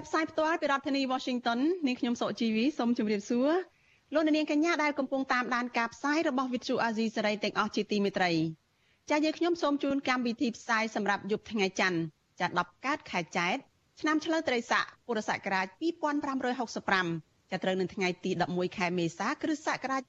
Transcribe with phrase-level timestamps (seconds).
[0.00, 3.50] ចាប់ផ្សាយផ្ទាល់ពីរដ្ឋធានី Washington នាងខ្ញុំសុកជីវីសូមជម្រាបសួរ
[4.14, 8.32] លោកអ្នកនាងកញ្ញាដែលកំពុងតាមដានការផ្សាយរបស់ Vithu Azisari ទាំងអស់ជាទីមេត្រី
[9.10, 12.00] ចា៎យើងខ្ញុំសូមជូនកម្មវិធីផ្សាយសម្រាប់យប់ថ្ងៃច័ន្ទ
[12.40, 13.56] ចា៎10កើតខែចែក
[14.00, 15.66] ឆ្នាំឆ្លូវត្រីស័កពុរសករាជ
[16.54, 20.02] 2565ចាប់ត្រូវនៅថ្ងៃទី11ខែមេសាគ្រិស្តសករាជ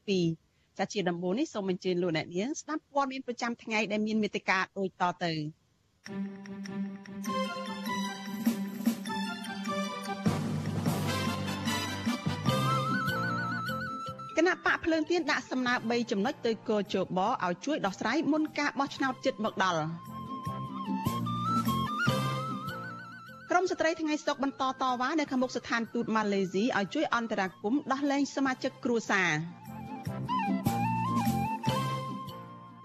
[0.00, 5.32] 2022ចាជាដំបូងនេះសូមអញ្ជើញលោកអ្នកនាងស្ដាប់ព័ត៌មានប្រចាំថ្ងៃដែលមានមេត្តាដូចតទៅ
[14.40, 19.82] គណៈបកភ្លើងទៀនដាក់សំណើ3ចំណុចទៅកោជបឲ្យជួយដោះស្រាយមុនការបោះឆ្នោតជិតមកដល់
[23.50, 29.30] ក្រមស្ត្រីថ្ងៃសុកបន្តតវ៉ានៅខាងមុខស្ថានទូតម៉ាឡេស៊ីឲ្យជួយអន្តរាគមន៍ដោះលែងសមាជិកគ្រួសារ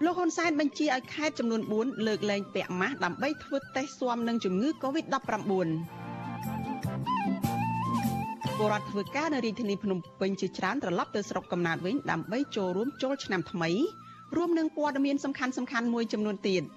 [0.04, 6.05] លោកហ៊ុនសែនបញ្ជាឲ្យខេត្តចំនួន4លើកលែងពាក់ម៉ាស់ដើម្បីធ្វើតេស្តស៊ាំនឹងជំងឺ Covid-19
[8.58, 13.70] ពលរដ្ឋធ្វើការនៅរាជធានីភ្នំពេញជាច្រើនត្រឡប់ទៅស្រុកកំណើតវិញដើម្បីចូលរួមចូលឆ្នាំថ្មី
[14.36, 16.62] រួមនឹងព័ត៌មានសំខាន់សំខាន់មួយចំនួនទៀត។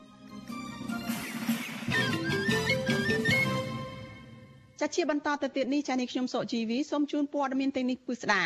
[4.80, 8.44] ចាជាបន្តទៅទៀតនេះចានេះខ្ញុំសុកជីវីសូមជូនព័ត៌មានទាំងនេះពិស្ដា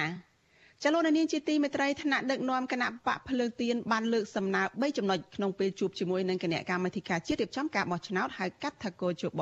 [0.84, 9.42] ចលនានាងជាទីមេត្រីថ្នាក់ដឹកនាំគណៈបកភ្លើងទៀនបានលើកសំណើ3ចំណុចក្នុងពេលជួបជាមួយនឹងគណៈកម្មាធិការជាតិរៀបចំការបោះឆ្នោតហៅកាត់ថាកោជប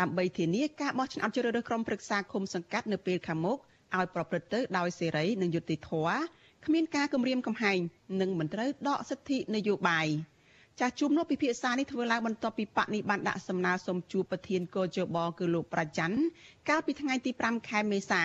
[0.00, 3.58] ដើម្បីធានាការបោះឆ្នោតជ្រើសរើសក្រុមប្រឹក្សាឃុំសង្កាត់នៅពេលខាងមុខ
[3.96, 6.18] ឲ្យប្រព្រឹត្តទៅដោយសេរីនិងយុត្តិធម៌
[6.64, 7.78] គ្មានការគំរាមកំហែង
[8.20, 10.08] និងមិនត្រូវដកសិទ្ធិនយោបាយ។
[10.80, 16.18] ចាស់ជួបនោះពិភាក្សានេះធ្វើឡើងបន្ទាប់ពីបកនេះបានដាក់សំណើសុំជួបប្រធានកោជបគឺលោកប្រជាច័ន្ទ
[16.68, 18.22] កាលពីថ្ងៃទី5ខែមេសា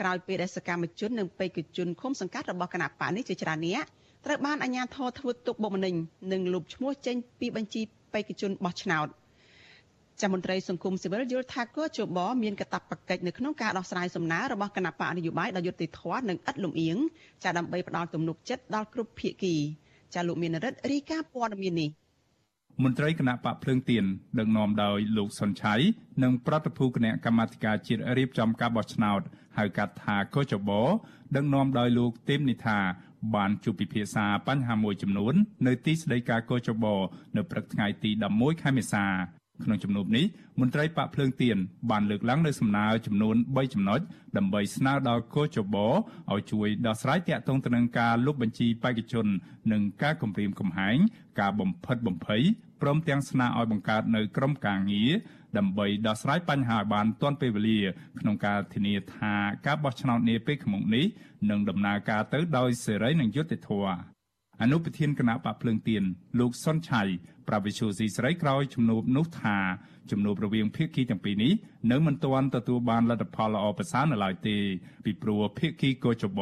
[0.00, 3.84] ក្រោយពេលដែលសកម្មជននិងបេក្ខជនឃុំសង្កាត់របស់គណៈបកនេះជាច្រើនអ្នក
[4.24, 5.94] ត្រូវបានអាជ្ញាធរធ្វើទុកបុកម្នេញ
[6.32, 9.06] និងលុបឈ្មោះចេញពីបញ្ជីបេក្ខជនបោះឆ្នោត
[10.20, 16.96] ចាំមន្ត្រីសង្គមស៊ីវិលយល់ថាកោជបមានកាតព្វកិច្ចនៅក្នុងការដោះស្រាយសំណើរបស់គណៈបកនយោបាយដោយយុត្តិធម៌និងឥតលំអៀង
[17.44, 19.54] ចាដើម្បីផ្ដល់ទំនុកចិត្តដល់គ្រប់ភាគី
[20.14, 21.90] ចាលោកមានរិទ្ធរីកាព័ត៌មាននេះ
[22.82, 24.04] មន្ត្រីគណៈបកភ្លើងទៀន
[24.38, 25.74] ដឹកនាំដោយលោកសុនឆៃ
[26.22, 29.20] និងប្រតិភូគណៈកម្មាធិការជាតិរៀបចំការបោះឆ្នោត
[29.58, 30.70] ហៅកាត់ថាកោចប
[31.34, 32.78] ដឹកនាំដោយលោកទេមនិថា
[33.34, 35.34] បានជួបពិភាក្សាបញ្ហាមួយចំនួន
[35.66, 36.84] នៅទីស្តីការកោចប
[37.36, 39.06] នៅព្រឹកថ្ងៃទី11ខែមេសា
[39.62, 40.24] ក្នុងជំនួបនេះ
[40.60, 41.56] មន្ត្រីបកភ្លើងទៀន
[41.90, 44.00] បានលើកឡើងនៅសំណើចំនួន3ចំណុច
[44.36, 49.26] ដើម្បីស្នើដល់កោជបឲ្យជួយដោះស្រាយទាក់ទងទៅនឹងការលុបបញ្ជីបេក្ខជន
[49.72, 50.96] និងការគំរាមកំហែង
[51.40, 52.42] ការបំផិតបំភ័យ
[52.82, 55.12] ព្រមទាំងស្នើឲ្យបង្កើតនៅក្រុមការងារ
[55.58, 57.80] ដើម្បីដោះស្រាយបញ្ហាឲ្យបានទាន់ពេលវេលា
[58.20, 59.32] ក្នុងការធានាថា
[59.66, 61.04] ការបោះឆ្នោតនាពេលខាងមុខនេះ
[61.50, 63.96] នឹងដំណើរការទៅដោយសេរីនិងយុត្តិធម៌
[64.62, 66.02] អនុប្រធានគណៈបកភ្លើងទៀន
[66.38, 67.02] លោកសុនឆៃ
[67.48, 69.58] ប្រាវិសុយស៊ីស្រីក្រោយជំនួបនោះថា
[70.10, 71.52] ជំនួបរវាងភាគីទាំងពីរនេះ
[71.92, 74.56] នៅមិនទាន់ទទួលបានលទ្ធផលល្អប្រសើរនៅឡើយទេ
[75.04, 76.40] ពីព្រោះភាគីកោចប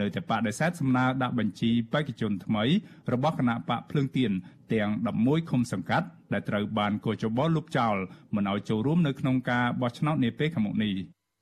[0.00, 2.64] នៅតែបដិសេធសំណើដាក់បញ្ជីបេក្ខជនថ្មី
[3.12, 4.32] របស់គណៈបកភ្លើងទៀន
[4.72, 4.90] ទាំង
[5.20, 7.96] 11ឃុំសង្កាត់ដែលត្រូវបានកោចបលុបចោល
[8.34, 10.94] មិនឲ្យចូលរួមនៅក្នុងការបោះឆ្នោតនាពេលខាងមុខនេះ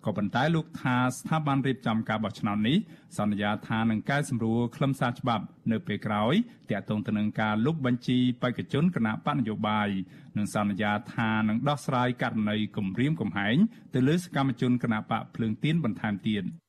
[0.07, 2.77] ក៏ប៉ុន្តែលោកថាស្ថាប័នរៀបចំការបោះឆ្នោតនេះ
[3.19, 6.35] សន្យាថានឹងកែសម្រួលខ្លឹមសារច្បាប់ នៅពេលក្រោយ
[6.71, 9.89] ទាក់ទងទៅនឹងការលុបបញ្ជីបេក្ខជនគណៈបកនយោបាយ
[10.37, 13.57] និងសន្យាថានឹងដោះស្រាយករណីគំរាមកំហែង
[13.95, 16.45] ទៅលើសកម្មជនគណៈបកភ្លើងទៀនបន្ថែមទៀត។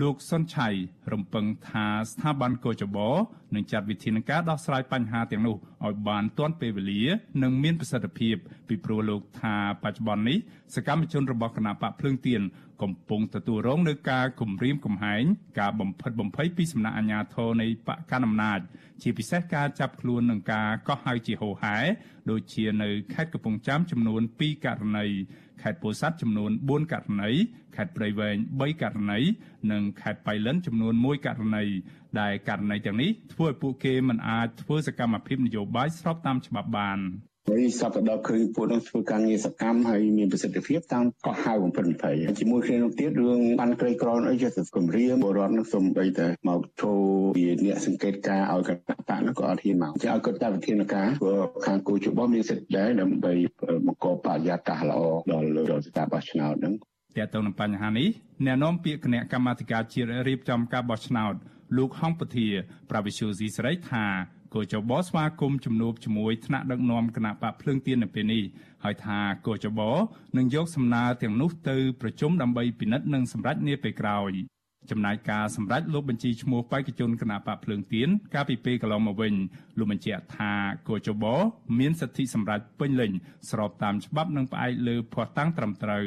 [0.00, 0.68] លោកសុនឆៃ
[1.12, 3.08] រំពឹងថាស្ថាប័នកោចបោ
[3.54, 5.56] នឹងចាត់វិធានការដោះស្រាយបញ្ហាទាំងនោះ
[5.86, 7.02] ឲ្យបានទាន់ពេលវេលា
[7.42, 8.36] និងមានប្រសិទ្ធភាព
[8.68, 10.38] ពីព្រោះលោកថាបច្ចុប្បន្ននេះ
[10.74, 12.40] សកម្មជនរបស់គណៈបកភ្លើងទៀន
[12.82, 15.22] កំពុងទទួលរងនឹងការគំរាមកំហែង
[15.60, 18.60] ការបំផិតបំភ័យពីសំណាក់អាជ្ញាធរនៃបកកណ្ដាលអំណាច
[19.02, 21.76] ជាពិសេសការចាប់ខ្លួននិងការកោះហៅជាហូហែ
[22.30, 25.06] ដូចជានៅខេត្តកំពង់ចាមចំនួន2ករណី
[25.62, 27.30] ខេត្តពោធិ៍សាត់ចំនួន4ករណី
[27.76, 29.20] ខេត្តព្រៃវែង3ករណី
[29.72, 31.64] និងខេត្តបៃលិនចំនួន1ករណី
[32.20, 37.00] ដែលករណីទាំងនេះធ្វើឲ្យពួកគេមិនអាចធ្វើសកម្មភាពនយោបាយស្របតាមច្បាប់បាន
[37.50, 47.00] ហើយសពដបឃើញពួកនឹងធ្វើការងារសកម្មហើយមានប្រសិទ្ធភាពតាមកោះហៅបំផិតភ័យជាមួយគ្នានោះទៀតរឿងបានក្រីក្រអីជាគម្រាមបរដ្ឋនឹងសំបីតែមកចូល
[47.38, 53.32] ជាអ្នកសង្កេតការឲ្យគណៈបកនោះក៏អត់ហ៊ានមកចាឲ្យគាត់តាមវិធានការព្រោះខាងគូជបមានសិទ្ធិដែរដើម្បី
[53.86, 55.00] បង្កបរិយាកាសល្អ
[55.32, 56.74] ដល់ដល់ស្ថាប័នឆ្នោតហ្នឹង
[57.16, 58.08] ទាក់ទងនឹងបញ្ហានេះ
[58.46, 61.34] អ្នកនាំពាក្យគណៈកម្មាធិការជាតិរៀបចំការបោះឆ្នោត
[61.76, 62.48] លោកហងពធា
[62.90, 64.04] ប្រវិសុយស៊ីស្រីថា
[64.54, 68.42] គូចបស្វាគមន៍ជំនួបជាមួយថ្នាក់ដឹកនាំគណៈបកភ្លើងទៀននៅពេលនេះ
[68.84, 69.80] ហើយថាគូចប
[70.36, 74.32] នឹងយកសំណើទាំងនោះទៅប្រជុំដើម្បីពិនិត្យនិងសម្រេចនាពេលក្រោយ
[74.90, 79.34] ចំណាយការសម្រេចលោកបញ្ជីឈ្មោះបេក្ខជនគណៈបកភ្លើងទៀនកាលពីពេលកន្លងមកវិញ
[79.78, 80.52] លោកបញ្ជាក់ថា
[80.88, 81.24] គូចប
[81.78, 83.12] មានសិទ្ធិសម្រេចពេញលេញ
[83.50, 86.06] ស្របតាមច្បាប់និងផ្អែកលើភស្តុតាងត្រឹមត្រូវ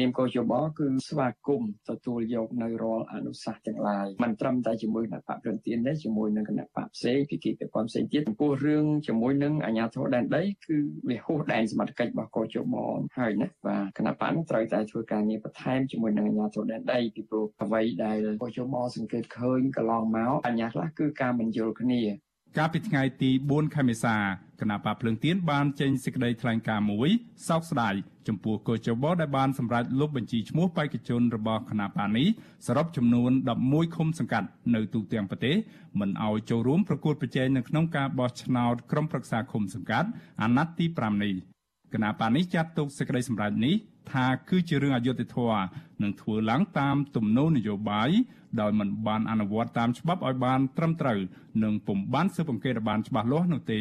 [0.00, 10.76] នាមកោជបគឺស្វាគមន៍ទទួលយកនៅរាល់អនុសាសន៍ទាំងឡាយមិនត្រឹមតែជាមួយនឹងបកព្រឹងទៀនទេជាមួយនឹងគណៈបកផ្សេងពីគីពាក់ព័ន្ធផ្សេងទៀតចំពោះរឿងជាមួយនឹងអាជ្ញាធរដែនដីគឺ
[11.08, 12.74] វាហួសដែនសមត្ថកិច្ចរបស់កោជប
[13.18, 22.02] ហើយណាបាទគណៈបកនឹងត្រូវតែធ្វើការងារបន្ថែមជាមួយនឹងអាជ្ញាធរដែនដីពីព្រោះអ្វីដែលកោជបសង្កេតឃើញកន្លងមកអាជ្ញាខ្លះគឺការមិនយល់គ្នា
[22.58, 24.16] កាលពីថ្ងៃទី4ខែមេសា
[24.60, 27.08] គណៈបកភ្លើងទៀនបានចេញសេចក្តីថ្លែងការណ៍មួយ
[27.48, 27.94] សោកស្ដាយ
[28.28, 32.26] ចំពោះកោជបដែលបានសម្រេចលុបបញ្ជីឈ្មោះបេក្ខជនរបស់គណៈបកនេះ
[32.66, 33.30] សរុបចំនួន
[33.64, 35.56] 11ឃុំសង្កាត់នៅទូទាំងប្រទេស
[36.00, 40.08] មិនឲ្យចូលរួមប្រកួតប្រជែងនៅក្នុងការបោះឆ្នោតក្រុមប្រឹក្សាឃុំសង្កាត់
[40.42, 41.34] អាណត្តិទី5នេះ
[41.92, 43.74] គណៈបកនេះចាត់ទុកសេចក្តីសម្រេចនេះ
[44.12, 45.64] ថាគឺជារឿងអយុត្តិធម៌
[46.02, 48.10] និងធ្វើឡើងតាមទំនោរនយោបាយ
[48.60, 51.18] ដោយមិនបានអនុវត្តតាមច្បាប់ឲ្យបានត្រឹមត្រូវ
[51.64, 53.80] និងពុំបានស៊ើបអង្កេតបានច្បាស់លាស់នោះទេ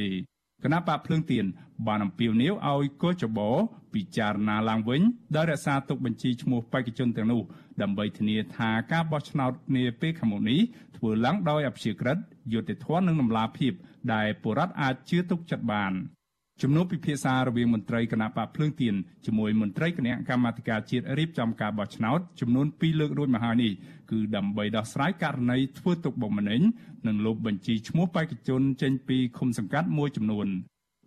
[0.64, 1.46] គណៈបកភ្លើងទៀន
[1.88, 3.50] បានអំពាវនាវឲ្យកោចបោ
[3.94, 5.02] ពិចារណាឡើងវិញ
[5.36, 7.42] ដោយរក្សាទុកបញ្ជីឈ្មោះបេក្ខជនទាំងនោះ
[7.82, 10.60] ដើម្បីធានាថាការបោះឆ្នោតនាពេលខាងមុខនេះ
[10.98, 12.18] ធ្វើឡើងដោយអព្យាក្រឹត
[12.54, 13.74] យុត្តិធម៌និងតម្លាភាព
[14.14, 15.94] ដែលបុរដ្ឋអាចជឿទុកចិត្តបាន។
[16.62, 23.72] ជំនួបពិភាក្សារវាងមន្ត្រីគណៈបកភ្លើងទៀនជាមួយមន្ត្រីគណៈកម្មាធិការជាតិរៀបចំការបោះឆ្នោតចំនួន2លើករួចមកហើយនេះ
[24.12, 26.62] គឺដើម្បីដោះស្រាយករណីធ្វើទុកបុកម្នេញ
[27.08, 30.48] និងលុបបញ្ជីឈ្មោះបេក្ខជនចេញពីឃុំសង្កាត់មួយចំនួន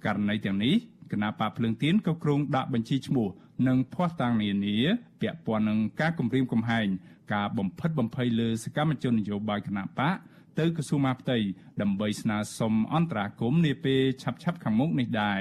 [0.07, 0.75] ករណីទាំងនេះ
[1.13, 3.29] គណៈបកភ្លើងទៀនក៏គ្រោងដាក់បញ្ជីឈ្មោះ
[3.69, 4.77] និងភ័ស្តុតាងនានា
[5.21, 6.87] ពាក់ព័ន្ធនឹងការគម្រាមកំហែង
[7.35, 10.17] ការបំផិតបំភ័យលើសកម្មជននយោបាយគណៈបក
[10.59, 11.39] ទៅក្រសួងមហាផ្ទៃ
[11.83, 15.41] ដើម្បីស្នើសុំអន្តរាគមន៍នាពេលឆាប់ៗខាងមុខនេះដែរ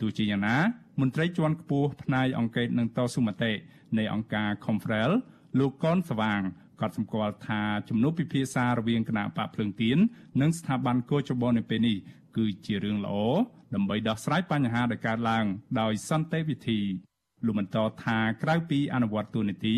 [0.00, 0.56] ទោះជាយ៉ាងណា
[1.00, 3.52] មន្ត្រីជាន់ខ្ពស់ផ្នែកអង្គការនឹងតស៊ូមតិ
[3.98, 5.10] នៃអង្គការ Confrel
[5.58, 6.42] លោកកនស្វាង
[6.80, 9.98] ក៏សម្គាល់ថាជំនួបពិភាក្សារវាងគណៈបកភ្លើងទៀន
[10.40, 11.96] និងស្ថាប័នកោចបនៅពេលនេះ
[12.36, 13.14] គឺជារឿងល្អ
[13.74, 15.44] ដើម្បីដោះស្រាយបញ្ហាដែលកើតឡើង
[15.80, 16.80] ដោយសន្តិវិធី
[17.46, 19.76] លោកបន្តថាក្រៅពីអនុវត្តទូនីតិ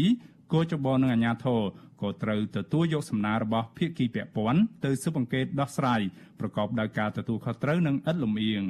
[0.52, 1.60] គោចបនិងអាជ្ញាធរ
[2.02, 6.00] ក៏ត្រូវទទួលយកសំណើរបស់ភាគីពាក់ព័ន្ធទៅស៊ើបអង្កេតដោះស្រាយ
[6.40, 8.64] ប្រកបដោយការទទួលខុសត្រូវនិងឥតលំអៀង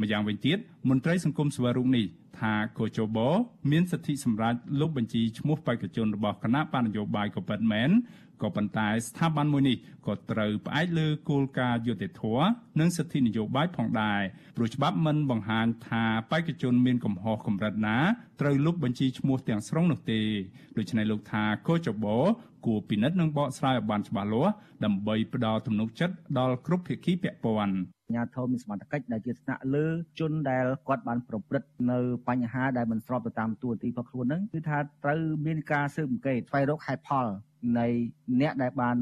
[0.00, 0.58] ម្យ៉ាងវិញទៀត
[0.88, 2.06] មន្ត្រីសង្គមសវរូបនេះ
[2.40, 3.18] ថាកោជប
[3.70, 7.90] មានសិទ្ធិសម្រាប់លុបបញ្ជីឈ្មោះបេក្ខជនរបស់គណៈបណ្ឌនយោបាយក៏ពិតមែន
[8.42, 12.46] ក៏ប៉ុន្តែស្ថាប័នមួយនេះក៏ត្រូវផ្អែកលើគោលការណ៍យុត្តិធម៌
[12.80, 14.20] និងសិទ្ធិនយោបាយផងដែរ
[14.56, 17.98] ព្រោះច្បាប់មិនបង្ហាញថាបេក្ខជនមានកំហុសកម្រិតណា
[18.40, 20.20] ត្រូវលុបបញ្ជីឈ្មោះទាំងស្រុងនោះទេ
[20.78, 22.06] ដូច្នេះលោកថាកោចប
[22.66, 24.52] គួរពិនិត្យនិងបកស្រាយឲ្យបានច្បាស់លាស់
[24.84, 27.76] ដើម្បីផ្ដល់ទំនុកចិត្តដល់គ្រប់ភាគីពាក់ព័ន្ធ
[28.12, 29.86] ញ្ញាធមមានសមត្ថកិច្ចដែលជាថ្នាក់លើ
[30.20, 31.98] ជនដែលគាត់បានប្រព្រឹត្តនៅ
[32.28, 37.26] បញ្ហាដែលមិនស្របទៅតាមទួនាទីរបស់ខ្លួនហ្នឹងគឺថាត្រូវមានការស៊ើបអង្កេតស្វែងរកហេតុផល
[37.78, 37.86] នៃ
[38.40, 38.96] អ្នកដែលបាន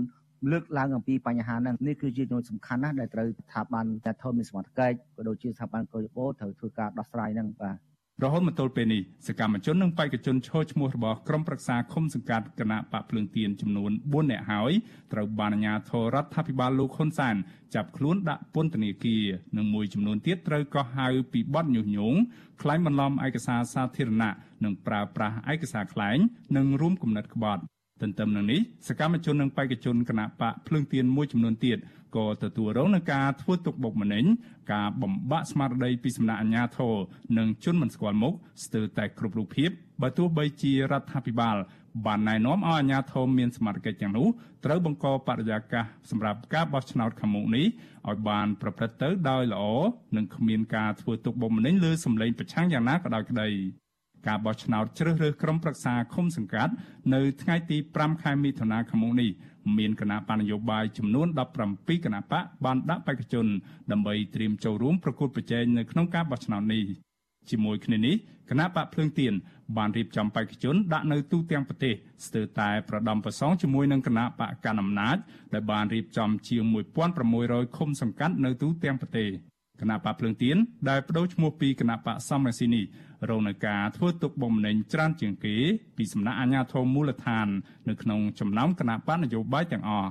[0.51, 7.77] លើកឡើងអំពីបញ្ហាហ្នឹងនេះគឺជាចំណុចសំខាន់ណាស់ដែលត្រូវស្ថាប័នតែធមមានសមត្ថកិច្ចក៏ដូចជាស្ថាប័នកោយបោត្រូវធ្វើការដោះស្រាយហ្នឹងបាទ
[8.25, 14.73] រហូតមកទល់ពេលនេះសកម្មជននិងបេក្ខជនឈរឈ្មោះរបស់ក្រុមប្រឹក្សាឃុំសង្កាត់គណៈបកភ្លើងទៀនចំនួន4នាក់ហើយ
[15.13, 17.37] ត្រូវបានអាជ្ញាធររដ្ឋាភិបាលលោកហ៊ុនសែន
[17.75, 19.25] ចាប់ខ្លួនដាក់ពន្ធនាគារ
[19.57, 22.19] និងមួយចំនួនទៀតត្រូវកោះហៅពីបទញុះញង់
[22.63, 24.33] ក្លែងបន្លំឯកសារសាធារណៈ
[24.65, 26.19] និងប្រើប្រាស់ឯកសារក្លែង
[26.57, 27.63] និងរួមគំនិតក្បត់
[28.03, 31.79] ទន្ទឹមនឹងនេះសកម្មជននិងបេក្ខជនគណៈបកភ្លើងទៀនមួយចំនួនទៀត
[32.17, 34.25] ក៏ទទួលរងនឹងការធ្វើទុកបុកម្នេញ
[34.73, 36.95] ការបំបាក់ស្មារតីពីសំណាក់អាជ្ញាធរ
[37.39, 39.71] និងជនមិនស្គាល់មុខស្ទើរតែគ្រប់រូបភាព
[40.03, 41.57] បើទោះបីជារដ្ឋាភិបាល
[42.07, 44.29] បានណែនាំឲ្យអាជ្ញាធរមានសមត្ថកិច្ចទាំងនោះ
[44.65, 47.67] ត្រូវបង្កបរិយាកាសសម្រាប់ការបោះឆ្នោតខាងមុខនេះ
[48.09, 49.65] ឲ្យបានប្រព្រឹត្តទៅដោយល្អ
[50.17, 53.49] និងគ្មានការធ្វើទុកបុកម្នេញលើសម្លេងប្រឆាំងយ៉ាងណាក៏ដោយក្តី
[54.27, 56.73] ការបោះឆ្នោតជ្រើសរើសក្រុមប្រឹក្សាឃុំសង្កាត់
[57.15, 59.31] នៅថ្ងៃទី5ខែមិថុនាឆ្នាំនេះ
[59.79, 61.27] មានគណៈបញ្ញយោបាយចំនួន
[61.67, 63.47] 17គណៈបកបានដាក់បេក្ខជន
[63.93, 66.85] ដើម្បីត្រៀមចូលរួមប្រកួតប្រជែងនៅក្នុងការបោះឆ្នោតនេះ
[67.51, 68.17] ជាមួយគ្នានេះ
[68.51, 69.33] គណៈបកភ្លើងទៀន
[69.77, 71.95] បានរៀបចំបេក្ខជនដាក់នៅទូទាំងប្រទេស
[72.27, 75.17] ស្ទើរតែប្រដំប្រសងជាមួយនឹងគណៈបកកណ្ដាលអំណាច
[75.55, 76.63] ដែលបានរៀបចំជាង
[77.21, 79.29] 1600ឃុំសង្កាត់នៅទូទាំងប្រទេស
[79.81, 80.57] គណៈបកភ្លើងទៀន
[80.89, 82.83] ដែលបដូរឈ្មោះពីគណៈបកសំរងស៊ីនី
[83.29, 85.57] រងនឹងការធ្វើទុកបុកម្នេញច្រើនជាងគេ
[85.97, 87.49] ពីសំណាក់អាជ្ញាធរមូលដ្ឋាន
[87.89, 90.11] នៅក្នុងចំណោមគណៈបកនយោបាយទាំងអស់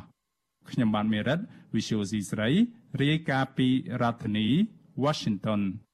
[0.72, 1.40] ខ្ញុំបានមេរិត
[1.76, 2.50] Visual C ស្រី
[3.02, 3.68] រាយការណ៍ពី
[4.02, 4.48] រដ្ឋធានី
[5.04, 5.62] Washington។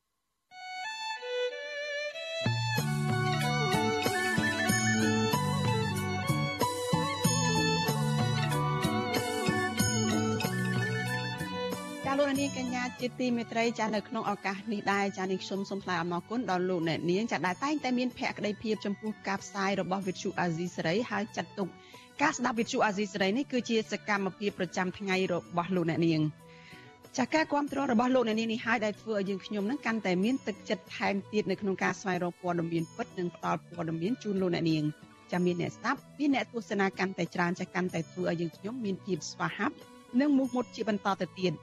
[13.06, 21.68] ជាទីមេត្រីចានៅក្នុងឱកាសនេះដែរចានេះខ្ញុំសូមថ្លែងអំណរគុណដល់លោកអ្នកនាងចាដែលតែងតែមានភក្ដីភាពចំពោះការផ្សាយរបស់វិទ្យុអាស៊ីសេរីហើយចាត់ទុក
[22.22, 26.22] ការស្ដាប់វិទ្យុអាស៊ីសេរីនេះគឺជាសកម្មភាពប្រចាំថ្ងៃរបស់លោកអ្នកនាង
[27.18, 34.84] ចាការគ្រប់គ្រងរបស់លោកអ្នកនាងនេះហើយដែលធ្វើឲ្យយើងខ្ញុំនឹងកាន់តែមានទឹកចិត្តថែមទៀតនៅក្នុងការស្វែងរកព័ត៌មានពិតនិងផ្តល់ព័ត៌មានជូនលោកអ្នកនាង
[35.32, 39.76] ចាំមានអ្នកស្ដាប់មានអ្នកទស្សនាកាន់តែច្រើនចាកាន់តែធ្វើឲ្យយើងខ្ញុំមានភាពស្វាហាប់
[40.20, 41.54] និងមុខមុតជាបន្តទៅទៀត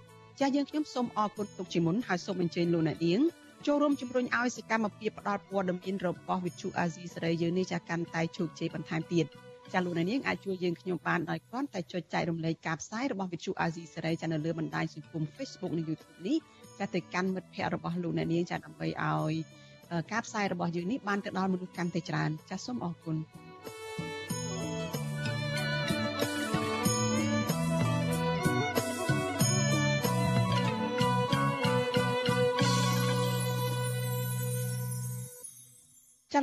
[0.42, 3.20] ចាស់យើងខ្ញុំសូមអរគុណទុកជាមុនហើយសូមអញ្ជើញលោកអ្នកនាង
[3.66, 9.26] ចូលរួមជំរុញឲ្យសកម្មភាពផ្តល់ព័ត៌មានរបស់វិទ្យុអាស៊ីសេរីយើងនេះចាកាន់តែជោគជ័យបន្ថែមទៀត
[9.72, 16.38] ចាលោកអ្នកនាងអាចជួយយើងខ្ញុំបានដោយគ្រាន់តែចុចចែករំលែកការផ្សាយរបស់វិទ្យុអាស៊ីសេរីចានៅលើបណ្ដាញសង្គម Facebook និង YouTube នេះ
[16.78, 19.34] ចាទៅកាន់មិត្តភ័ក្តិរបស់លោកអ្នកនាងចាដើម្បីឲ្យ
[20.12, 23.16] ការផ្សាយរបស់យើងនេះបានទៅដល់មនុស្សកាន់តែច្រើនចាសូមអរគុណ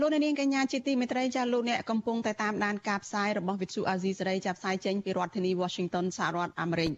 [0.02, 6.92] លោកនាងកញ្ញាជាទីមេត្រីចាលោកអ្នកកំពុងតែតាមដានការផ្សាយរបស់វិទ្យុអាស៊ីសេរីចាផ្សាយចេញពីរដ្ឋធានី Washington សហរដ្ឋអាមេរិក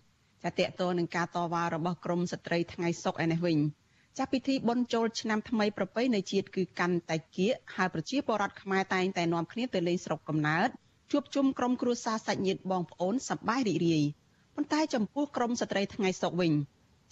[0.43, 3.57] ចាតកតនឹងការតវ៉ារបស់ក្រមស្ត្រីថ្ងៃសុកឯនេះវិញ
[4.17, 10.69] ចាពិធីបុណ្យចូលឆ្នាំថ្មីប្រពៃណីជាតិគឺកាន់តែគៀកហើយប្រជាពលរដ្ឋខ្មែរតែងតែនាំគ្នាទៅលេងស្រុកកំណើត
[11.11, 14.03] ជួបជុំក្រុមគ្រួសារសាច់ញាតិបងប្អូនសប្បាយរីករាយ
[14.55, 16.51] ប៉ុន្តែចំពោះក្រមស្ត្រីថ្ងៃសុកវិញ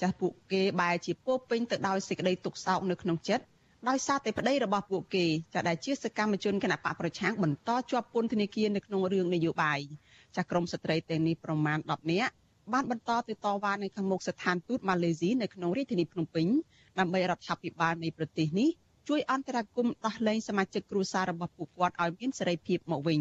[0.02, 3.46] ចាស់ពួកគេបែរជាពោពេញទៅដោយសេចក្តីទុក្ខសោកនៅក្នុងចិត្ត
[3.88, 9.80] ដោយសារតែប្តីរបស់ពួកគេចាដែលជាសកម្មជនគណៈបកប្រឆាំងបន្តជាប់ពន្ធនាគារនៅក្នុងរឿងនយោបាយ
[10.38, 12.34] ចាក្រមស្ត្រីទាំងនេះប្រមាណ10នាក់
[12.74, 16.48] បានបន្តទៅតវ៉ានៅខាងមុខស្ថានទូតម៉ាឡេស៊ីនៅក្នុងរាជធានីភ្នំពេញ
[17.00, 18.70] ដើម្បីរដ្ឋាភិបាលនៃប្រទេសនេះ
[19.10, 23.20] ជួយអន្តរាគមន៍ដោះលែងសមាជិកគ្រួសាររបស់ពួកគាត់ឲ្យមានសេរីភាពមកវិញ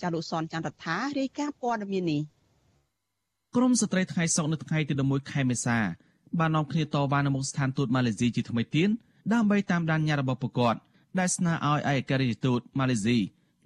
[0.00, 2.22] ចាលោកសនចន្ទរដ្ឋារាយការណ៍ព័ត៌មាននេះ
[3.56, 5.78] ក្រមស្ត្រីថ្ងៃសុកនៅថ្ងៃទី11ខែមេសា
[6.38, 8.88] បាននាំគ្នាតវ៉ានៅមុខស្ថានទូតម៉ាឡេស៊ីជាថ្មីទៀត
[9.32, 10.74] ដើម្បីតាមដានញត្តិរបស់ប្រកប
[11.18, 13.18] ដែលស្នើឲ្យឯកការយោទូតម៉ាឡេស៊ី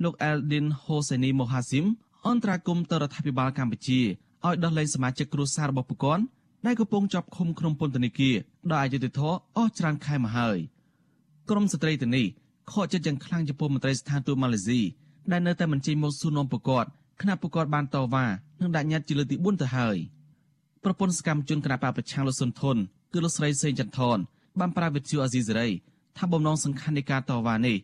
[0.04, 1.86] លោកអែលឌិនហូសេនីម៉ូហាស៊ីម
[2.26, 4.00] អន្តរាគមន៍ទៅរដ្ឋាភិបាលកម្ពុជា
[4.46, 6.18] ឲ្យដោះលែងសមាជិកគ្រួសាររបស់ប្រកប
[6.66, 8.36] ដែលកំពុងជាប់ឃុំក្នុងពន្ធនាគារ
[8.70, 10.58] ដោយអយុធធរអស់ច្រើនខែមកហើយ
[11.50, 12.26] ក្រមស្ត្រីទៅនេះ
[12.70, 14.80] ខកចិត្តយ៉ាងខ្លាំងចំពោះមន្ត្រីស្ថានទូតម៉ាឡេស៊ី
[15.32, 16.84] ដែលនៅតែមិនចេញមកសួរនាំប្រកប
[17.20, 18.26] គណៈប្រកបបានតវ៉ា
[18.60, 19.96] និងដាក់ញត្តិជាលើកទី4ទៅហើយ
[20.84, 22.76] ប្រពន្ធសកម្មជនគណៈបកប្រឆាំងលោកសុនធន
[23.12, 24.18] គឺលោកស្រីសេងចន្ទថន
[24.58, 25.68] បានប្រាវិទ្យុអាស៊ីសេរី
[26.16, 27.76] ថាបំណងសំខាន់នៃការតវ៉ានេះ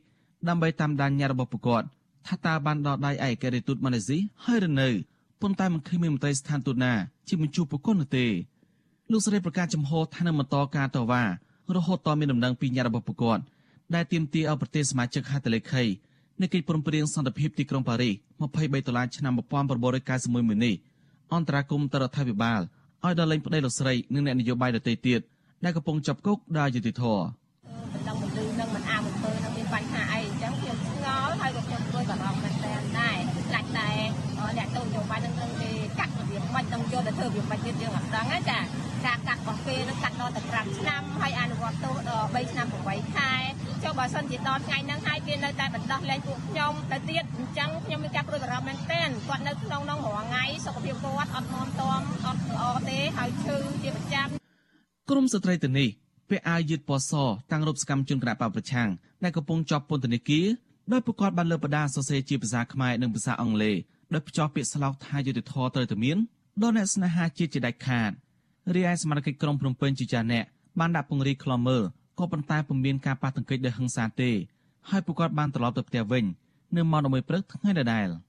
[0.49, 1.83] ដើម្បីតាមដានញត្តិរបស់ប្រកប
[2.27, 4.89] ថាតើបានដល់ដៃឯករាជ្យទូតម៉ាឡេស៊ីហើយឬនៅ
[5.41, 6.93] ប៉ុន្តែមិនឃើញមានមន្ត្រីស្ថានទូតណា
[7.29, 8.27] ជាបញ្ជូប្រកបនោះទេ
[9.11, 11.23] លោកស្រីប្រកាសចំហថានឹងបន្តការតវ៉ា
[11.77, 13.39] រហូតតមានដំណឹងពីញត្តិរបស់ប្រកប
[13.95, 15.83] ដែលទាមទារឲ្យប្រទេសសមាជិកហត្ថលេខី
[16.41, 18.15] នៃកិច្ចព្រមព្រៀងសន្តិភាពទីក្រុងប៉ារីស
[18.51, 20.75] 23ដុល្លារឆ្នាំ1991មួយនេះ
[21.35, 22.61] អន្តរាគមន៍ទៅរដ្ឋាភិបាល
[23.05, 25.21] ឲ្យដល់លែងប្តីលោកស្រីនិងអ្នកនយោបាយដទៃទៀត
[25.65, 27.03] ដែលកំពុងចាប់គុកដោយយុតិធធ
[27.93, 33.17] មិនដឹងមិនលឺនឹងមិនអាមិនធ្វើនឹងមានបញ្ហាអីអញ្ចឹងខ្ញុំស្ងល់ហើយក៏ខ្ញុំព្រួយបារម្ភមែនតើដែរ
[33.49, 33.91] ខ្លាចតែ
[34.57, 38.61] អ្នកទៅនយោបាយនឹងនឹងគេកាត់របៀបមិនដឹងយកទៅធ្វើរបៀបមិនទៀតយើងអត់ដឹងណាចា
[39.07, 43.33] ការកាត់របស់ពេលនឹងកាត់ដល់ទៅ5ឆ្នាំហើយអនុវត្តទោសដល់3ឆ្នាំ8ខែ
[43.83, 54.46] ចុះបើសិនជាដល់ថ្ងៃហ្នឹងហើយគេនៅតែបណ្ដោះលែងពួកខ្ញុំទៅទៀតអញ្ចឹងខ្ញុំមានការព្រួយបារម្ភមែនទែនគាត់នៅក្នុងនោះរាល់ថ្ងៃសុខភាពគាត់អត់មមតមអត់ល្អទេហើយឈឺជាប្រចាំ
[55.11, 55.89] ក្រមស្ត្រីទៅនេះ
[56.29, 57.13] ពាក់អាវយឺតពណ៌ស
[57.53, 58.89] តាំងរូបសកម្មជនគណបកប្រឆាំង
[59.23, 60.47] ដែលកំពុងជាប់ពន្ធនាគារ
[60.93, 63.77] ដោយប្រកាសបានលើបដាសរសេរជាភាសាខ្មែរនិងភាសាអង់គ្លេស
[64.13, 66.19] ដោយភ្ជាប់ពាក្យស្លោកថាយុទ្ធធរត្រូវតែមាន
[66.63, 68.11] ដល់អ្នកស្នេហាជាតិជាដាច់ខាត
[68.75, 70.45] រីឯសមាជិកក្រុមភ្នំពេញជាចាអ្នក
[70.79, 71.83] បានដាក់ពង្រីកខ្លមមើល
[72.19, 74.31] ក៏ប៉ុន្តែពុំមានការប៉ះទង្គិចដោយហិង្សាទេ
[74.91, 76.25] ហើយពួកគាត់បានត្រឡប់ទៅផ្ទះវិញ
[76.77, 78.09] នៅម៉ោង11ព្រឹកថ្ងៃដដែល។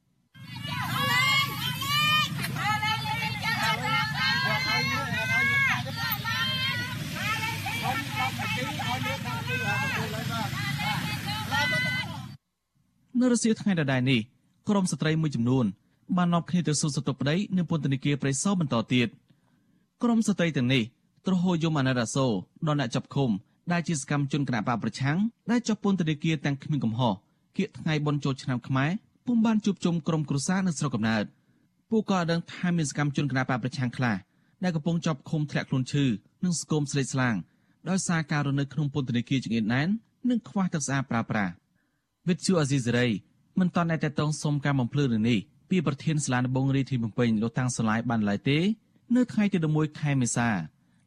[13.20, 14.20] នៅរសៀលថ្ងៃដដែលនេះ
[14.70, 15.66] ក្រុមស្ត្រីមួយចំនួន
[16.18, 19.08] បាននាំគ្នាទៅសួរសតុប្តីនៅពន្ធនាគារព្រៃសរបន្តទៀត
[20.04, 20.84] ក្រុមស្ត្រីទាំងនេះ
[21.26, 22.26] ទ្រហោយមអនារ៉ាសូ
[22.68, 23.30] ដល់អ្នកចាប់ឃុំ
[23.72, 25.18] ដែលជាសកម្មជនគណបកប្រឆាំង
[25.52, 27.14] ដែលជាប់ពន្ធនាគារទាំងគ្មានកំហុស
[27.58, 28.92] គៀកថ្ងៃបុណ្យចូលឆ្នាំខ្មែរ
[29.26, 31.26] ពុំបានជួបជុំក្រុមគ្រួសារនៅស្រុកកំណើត
[31.90, 34.18] ពួកក៏ដឹងថាមានសកម្មជនគណបកប្រឆាំងខ្លះ
[34.64, 36.06] ដែលកំពុងជាប់ឃុំធ្លាក់ខ្លួនឈឺ
[36.44, 37.36] និងស្គមស្រេកស្លាង
[37.90, 39.88] ដោយសារការរនៅក្នុងពន្ធនាគារចង្អៀតណែន
[40.30, 41.54] និងខ្វះទឹកស្អាតប្រើប្រាស់
[42.28, 43.08] វិទ្យុអាស៊ីសេរី
[43.60, 48.60] មិនតន់តែតតងសុំការបំភ្លឺរឿងនេះពីប្រធានសាលាដំបងរាជធានីភ្នំពេញលោកតាំងសឡាយបានឡើយទេ
[49.16, 50.50] នៅថ្ងៃទី11ខែមេសា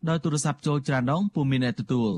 [0.09, 2.13] ដោយទូរស័ព្ទចូលច្រានដងពុំមានអ្នកទទួល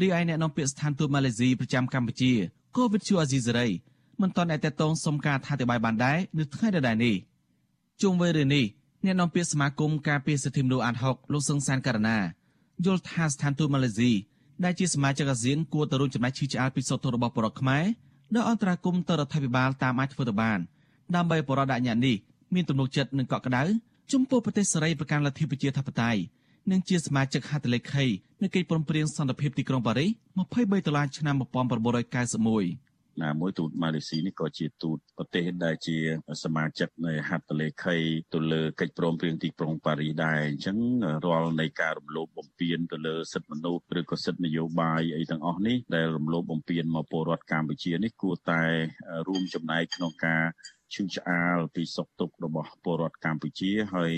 [0.00, 2.32] រីឯអ្នកនាំពាក្យស្ថានទូតម៉ាឡេស៊ីប្រចាំកម្ពុជា
[2.76, 3.68] ក៏វិទ្យុអាស៊ីសេរី
[4.20, 7.16] មិនតន់តែតតងសុំការអធិប្បាយបានដែរនៅថ្ងៃដដែលនេះ
[8.02, 8.64] ជុំវិញរឿងនេះ
[9.04, 12.18] អ្នកនាំពាក្យសមាគមការពារសិទ្ធិមនុស្សអាត់ហុកលោកសឹងសានករណា
[12.84, 14.12] យល់ថាស្ថានទូតម៉ាឡេស៊ី
[14.64, 17.84] ដែលជាសមាជិកអាស៊ានគួរទៅរួមចំណែកឈឺឆ្អាលពីសោតរបស់បរតខ្មែរ
[18.34, 20.58] ដោយអន្តរាគមន៍ទៅរដ្ឋាភិបាលតាមអាចធ្វើទៅបាន
[21.14, 22.16] ដើម្បីបរតដាក់ញានេះ
[22.54, 23.62] មានទំនុកចិត្តនិងកក់ក្ដៅ
[24.12, 26.20] ចំពោះប្រទេសសេរីប្រកាន់លទ្ធិប្រជាធិបតេយ្យ
[26.70, 28.04] និងជាសមាជិកហត្ថលេខី
[28.42, 30.10] នៃកិច្ចព្រមព្រៀងសន្តិភាពទីក្រុងប៉ារីស
[30.46, 32.85] 23ដុល្លារឆ្នាំ1991
[33.22, 35.98] ណាមួយទូតម៉ាឡេស៊ីនេះក៏ជាទូតប្រទេសដែលជា
[36.44, 37.96] សមាជិកនៃហត្ថលេខី
[38.34, 40.76] ទៅលើកិច្ចព្រមព្រៀងទីក្រុងប៉ារីសដែរអញ្ចឹង
[41.26, 48.62] រាល់នៃការរំលោភបំពានទៅលើសិទ្ធិមនុស្សឬក៏សិទ្ធិនយោបាយអីទាំងអស់នេះដែលរំលោភបំពានមកពលរដ្ឋកម្ពុជានេះគួរតែ
[49.28, 50.42] រួមចំណែកក្នុងការ
[50.94, 54.12] ឈឺឆ្អាលពីសុខទុក្ខរបស់ពលរដ្ឋកម្ពុជាហើយ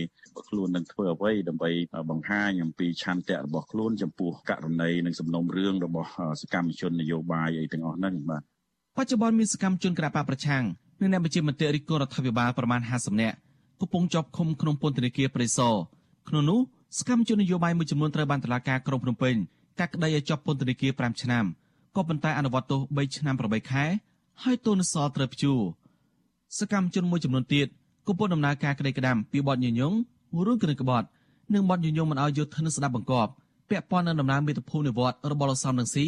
[0.48, 1.70] ខ្លួននឹងធ្វើអ្វីដើម្បី
[2.10, 8.42] បង្ហាញអំពីឆន្ទៈរបស់ខ្លួនចំពោះករណីនិងសំណុំរឿងរបស់សកម្មជននយោបាយអីទាំងអស់ហ្នឹងបាទ
[9.00, 10.62] បច្ចុប្បន្នមានសកម្មជនគណបកប្រឆាំង
[11.00, 13.36] និងអ្នកបញ្ជាមតិរិះគន់រដ្ឋាភិបាលប្រមាណ50នាក់
[13.80, 15.74] កំពុងជាប់ឃុំក្នុងពន្ធនាគារព្រៃសរ
[16.28, 16.58] ក្នុងនោះ
[16.98, 19.34] សកម្មជននយោបាយមួយចំនួនត្រូវបានតុលាការក្រុងភ្នំពេញ
[19.78, 21.44] កាត់ក្តីឲ្យជាប់ពន្ធនាគារ5ឆ្នាំ
[21.96, 23.84] ក៏ប៉ុន្តែអនុវត្តទោស3ឆ្នាំ8ខែ
[24.42, 25.60] ហើយទោសនៅសល់ត្រូវព្យួរ
[26.58, 27.66] សកម្មជនមួយចំនួនទៀត
[28.06, 29.94] កំពុងដំណើរការក្តីក្តាំពីបទញញង
[30.46, 31.06] រឿងគ្រឿងក្បត់
[31.54, 33.30] និងបទញញងមិនឲ្យយុទ្ធនស្ដាប់បង្គាប់
[33.68, 36.06] ពាក់ព័ន្ធនឹងដំណើរមេត្តាភូមិនិវត្តរបស់លោកសំនឹងស៊ី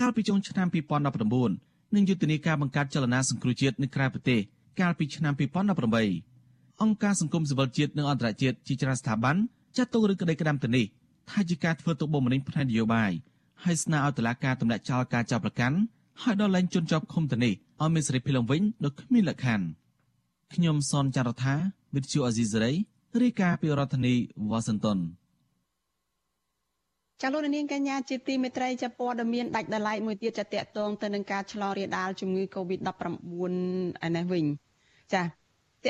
[0.00, 4.40] កាលពីចុងឆ្នាំ2019 និងយុទ្ធនាការបង្កើតចលនាសង្គ្រោះជាតិនៅក្រៅប្រទេស
[4.80, 5.34] កាលពីឆ្នាំ
[6.12, 9.36] 2018អង្គការសង្គមស៊ីវិលជាតិនិងអន្តរជាតិជាច្រើនស្ថាប័ន
[9.76, 10.84] ចាត់ទុកឬក្តីក្តាំទៅនេះ
[11.30, 13.12] ថាជាការធ្វើទុកបុកម្នេញផ្នែកនយោបាយ
[13.64, 15.76] ហើយស្នើឲ្យតុលាការទម្លាក់ចោលការចាប់ប្រកាន់
[16.22, 19.66] ហើយដល់លែងជន់ជាប់ឃុំទៅនេះឲ្យមានសេរីភាពឡើងវិញដោយគ្មានលក្ខខណ្ឌ
[20.54, 21.54] ខ្ញុំសនចាររថា
[21.94, 22.72] វិទ្យុអេស៊ីសេរី
[23.22, 24.14] រាយការណ៍ពីរដ្ឋធានី
[24.50, 24.98] វ៉ាស៊ីនតោន
[27.24, 32.90] ចាលោកនាងកញ្ញាជាទីមេត្រីចាព័ត៌មានដាច់ដライមួយទៀតចាតកតងទៅនឹងការឆ្លងរាលដាលជំងឺ Covid-19
[34.06, 34.44] ឯនេះវិញ
[35.14, 35.26] ចាត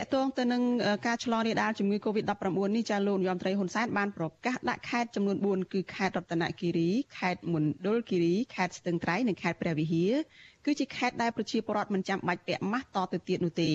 [0.04, 0.62] កតងទៅនឹង
[1.06, 10.12] ការឆ្លងរាលដាលជំងឺ Covid-19 នេះចាលោកនាយរដ្ឋមន្ត្រីហ៊ុនសែនបានប្រកាសដាក់ខេត្តចំនួន4គឺខេត្តរតនគិរីខេត្តមណ្ឌលគិរីខេត្តស្ទឹងត្រែងនិងខេត្តព្រះវិហារ
[10.64, 13.70] គឺជាខេត្តដែលប្រជាពលរដ្ឋមិនចាំបាច់ពាក់ម៉ាស់តទៅទៀតនោះទេ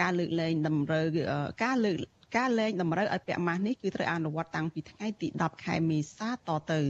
[0.00, 1.04] ការលើកលែងតម្រូវ
[1.64, 1.96] ការលើក
[2.36, 6.36] ការលែងតម្រូវឲ្យពាក់ម៉ាស់នេះគឺត្រូវអនុវត្តតាំងពីថ្ងៃទី10ខែមេសាត
[6.72, 6.80] ទៅ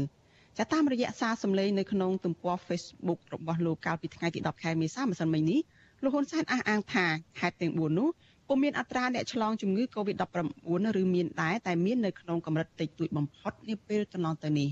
[0.59, 5.61] ចាតាមរយៈសារសម្លេងនៅក្នុងទំព័រ Facebook របស់លោកកាលពីថ្ងៃទី10ខែមេសាម្សិលមិញនេះ
[6.03, 7.07] លោកហ៊ុនសែនអះអាងថា
[7.39, 8.09] ខេត្តទាំង4នោះ
[8.49, 14.69] ពុំមានអត្រាអ្នកឆ្លងជំងឺ Covid-19 ឬមានដែរតែមាននៅក្នុងកម្រិតតិចតួចបំផុតនាពេលកន្លងទៅនេះ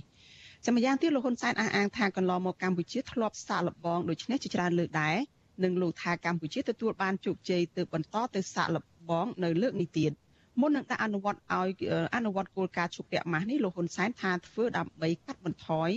[0.65, 5.17] ចាំយ៉ាងទៀតលោកហ៊ុនសែនអះអាងថាកន្លងមកកម្ពុជាធ្លាប់សាកល្បងដូចនេះជាច្រើនលើកដែរ
[5.65, 10.13] និងលោកថាកម្ពុជាទទួលបានជោគជ័យទៅបន្តទៅសាកល្បងនៅលើកនេះទៀត
[10.61, 11.71] មុននឹងដាក់អនុវត្តឲ្យ
[12.15, 15.91] អនុវត្តគោលការណ៍ជុកពាក់ម៉ាស់នេះលោកហ៊ុនសែនថាធ្វើដើម្បីកាត់បន្ថយ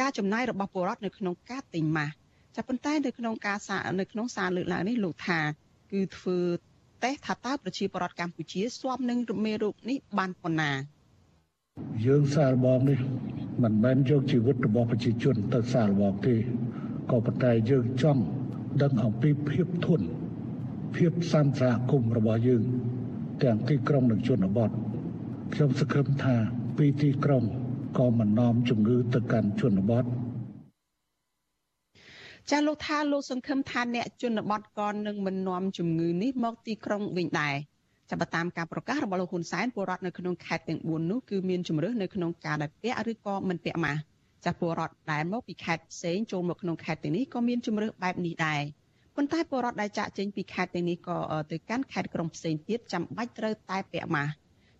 [0.00, 2.14] ការចំណាយរបស់ពលរដ្ឋនៅក្នុងការទិញម៉ាស់
[2.56, 5.40] ចាប៉ុន្តែនៅក្នុងការសារនៅក្នុងសារលើកឡើងនេះលោកថា
[5.92, 6.38] គឺធ្វើ
[7.04, 10.72] តេស្តថាតើប្រជាពលរដ្ឋកម្ពុជាស្ទាប់នឹងមេរោគនេះបានប៉ុណ្ណា
[12.06, 12.98] យើងសារបងនេះ
[13.62, 16.34] មិនមែនយកជីវិតរបស់ប្រជាជនទៅសារបងទេ
[17.10, 18.22] ក៏ប៉ុន្តែយើងចង់
[18.82, 20.06] ដឹងអំពីភាពធន់
[20.96, 22.62] ភាពសន្តិគមរបស់យើង
[23.42, 24.70] ទាំងទីក្រុងនិងជនបទ
[25.54, 26.36] ខ្ញុំសង្ឃឹមថា
[26.76, 27.44] ពីទីក្រុង
[27.98, 30.04] ក៏មិននាំជំងឺទៅកាន់ជនបទ
[32.50, 37.54] ចាលោកថាលោកសង្ឃឹមថាអ្នកជនបទក៏នឹងមិននាំជំងឺនេះមកទីក្រុងវិញដែរ
[38.10, 44.00] ចាប់តាមការប្រកាសរបស់លោកហ៊ុនសែនពលរដ្ឋនៅក្នុងខេត្តទាំង4នោះគឺមានជំរឿសនៅក្នុងការដែលពាក់ឬក៏មិនពាក់ម៉ាស់
[44.44, 48.62] ចាពលរដ្ឋដែលមកពីខេត្តផ្សេងចូលមកក្នុងខេត្តទាំងនេះក៏មានជំរឿសបែបនេះដែរ
[49.16, 51.18] ប៉ុន្តែពលរដ្ឋដែលចាក់ចេញពីខេត្តទាំងនេះក៏
[51.50, 54.32] ទៅកាន់ខេត្តក្រុងផ្សេងទៀតចាំបាច់ត្រូវតែពាក់ម៉ាស់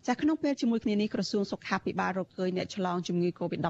[0.08, 3.68] ចាក្នុងពេលជាមួយគ្នានេះក្រសួងសុខាភិបាលរកឃើញអ្នកឆ្លងជំងឺ Covid-19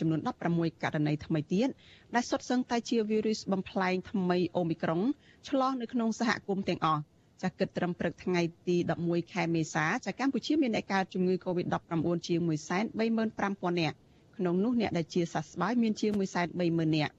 [0.00, 0.20] ចំនួន
[0.52, 1.68] 16ករណីថ្មីទៀត
[2.14, 5.00] ដែលសុទ្ធសឹងតែជាវីរុសបំផ្លែងថ្មីអូមីក្រុង
[5.48, 7.02] ឆ្លងនៅក្នុងសហគមន៍ទាំងអស់
[7.42, 11.94] ចាគិតត្រឹមព្រឹកថ្ងៃទី11ខែមេសាចាកម្ពុជាមានអ្នកកើតជំងឺ Covid-19
[12.26, 13.96] ជាង135,000នាក់
[14.36, 16.12] ក្នុងនោះអ្នកដែលជាសះស្បើយមានជាង
[16.54, 17.12] 130,000នាក់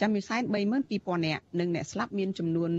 [0.00, 2.70] ចាំមាន132,000នាក់និងអ្នកស្លាប់មានចំនួន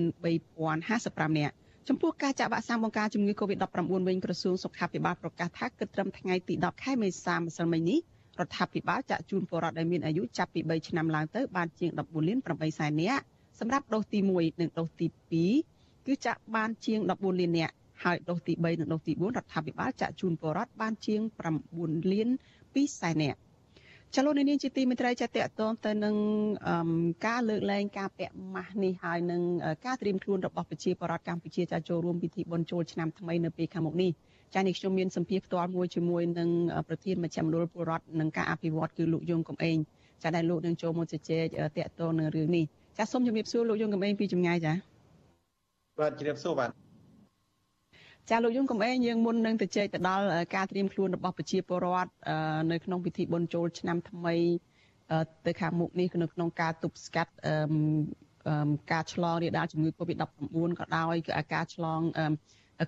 [0.65, 1.55] 3055នាក់
[1.87, 7.99] ចំពោះការចាក់វ៉ាក់សាំងបង្ការជំងឺ Covid-19 វិញក្រសួងសុខាភិបាលប្រកាសថាគិតត្រឹមថ្ងៃទី10ខែមេសាម្សិលមិញនេះ
[8.39, 13.23] រដ្ឋាភិបាលចាក់ជូនពលរដ្ឋដែលមានអាយុចាប់ពី3ឆ្នាំឡើងទៅបានជាង14លាន8សែននាក់
[13.59, 15.07] សម្រាប់ដូសទី1និងដូសទី
[15.61, 21.21] 2គឺចាក់បានជាង14លាននាក់ហើយដូសទី3និងដូសទី4រដ្ឋាភិបាលចាក់ជូនពលរដ្ឋបានជាង
[21.65, 22.29] 9លាន
[22.63, 23.39] 2សែននាក់
[24.15, 26.15] ចលនានាងជាទីមេត្រីចាតតតងទៅនឹង
[27.27, 29.41] ការលើកលែងការពាក់ម៉ាស់នេះហើយនឹង
[29.85, 34.11] ការត្រៀមខ្លួនរបស់ប្រជាពលរដ្ឋកម្ពុជាចាចូលរួមពិធីបុណ្យចូលឆ្នាំថ្មីនៅពេលខាងមុខនេះ
[34.55, 36.49] ចានេះខ្ញុំមានសម្ភារផ្ទាល់មួយជាមួយនឹង
[36.87, 39.77] ប្រធានមជ្ឈមណ្ឌលពលរដ្ឋនឹងការអភិវឌ្ឍគឺលោកយងកំឯង
[40.23, 41.43] ចាដែលលោកនឹងចូលមកជជែក
[41.77, 42.65] តកតងនឹងរឿងនេះ
[42.97, 44.73] ចាសូមជម្រាបសួរលោកយងកំឯងពីចម្ងាយចា
[45.99, 46.86] បាទជម្រាបសួរបាទ
[48.29, 50.23] ចាលោកយងកំឯងយើងមុននឹងទៅជែកទៅដល់
[50.55, 52.11] ការត្រៀមខ្លួនរបស់ប្រជាពលរដ្ឋ
[52.71, 54.35] នៅក្នុងពិធីបុណ្យចូលឆ្នាំថ្មី
[55.45, 57.31] ទៅខាងមុខនេះនៅក្នុងការទប់ស្កាត់
[58.91, 62.01] ការឆ្លងរាលដាលជំងឺ Covid-19 ក៏ដោយគឺការឆ្លង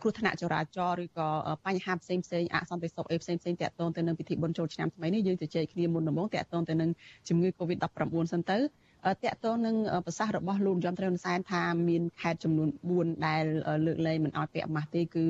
[0.02, 1.30] គ្រោះថ្នាក់ចរាចរណ៍ឬក៏
[1.66, 6.90] បញ្ហាផ្សេងផ្សេងអសន្តិសុខអីផ្សេងផ្សេងតាក់ទងទៅនឹងពិធីបុណ្យចូលឆ្នាំថ្មីនេះយើងទៅជែកគ្នាមុនដំបូងតាក់ទងទៅនឹង
[7.28, 8.58] ជំងឺ Covid-19 សិនទៅ
[9.06, 13.44] តាក់ទងនឹងប្រសាសន៍របស់លោកយមត្រូវនសែនថាមានខេត្តចំនួន4ដែល
[13.86, 15.26] លើកលែងមិនអោយពាក់ម៉ាស់ទេគឺ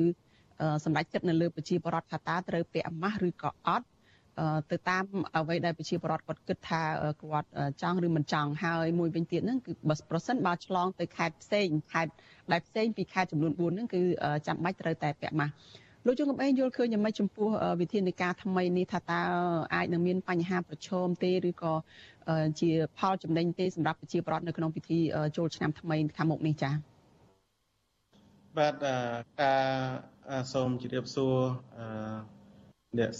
[0.84, 3.86] សម្រាប់ចិត្តនៅលើប្រជាពលរដ្ឋថាតើត្រូវពាក់ម៉ាស់ឬក៏អត់
[4.70, 5.04] ទៅតាម
[5.36, 6.82] អ្វីដែលប្រជាពលរដ្ឋគាត់គិតថា
[7.22, 7.48] គាត់
[7.82, 12.12] ចង់ឬមិនចង់ហើយមួយវិញទៀតហ្នឹងគឺបើប្រសិនបើឆ្លងទៅខេត្តផ្សេងខេត្ត
[12.52, 14.02] ដែលផ្សេងពីខេត្តចំនួន4ហ្នឹងគឺ
[14.46, 15.52] ចាំបាច់ត្រូវតែពាក់ម៉ាស់
[16.06, 17.48] លោកជុំកំឯងយល់ឃើញយ៉ាងម៉េចចំពោះ
[17.80, 19.20] វិធានការថ្មីនេះថាតើ
[19.74, 21.74] អាចនឹងមានបញ្ហាប្រឈមទេឬក៏
[22.60, 24.98] ជាផលចំណេញទេសម្រាប់ប្រជាពលរដ្ឋនៅក្នុងពិធី
[25.36, 26.74] ចូលឆ្នាំថ្មីខាងមុខនេះចា៎
[28.58, 28.74] បាទ
[29.42, 31.36] ការសូមជម្រាបសួរ
[32.98, 33.10] អ្នក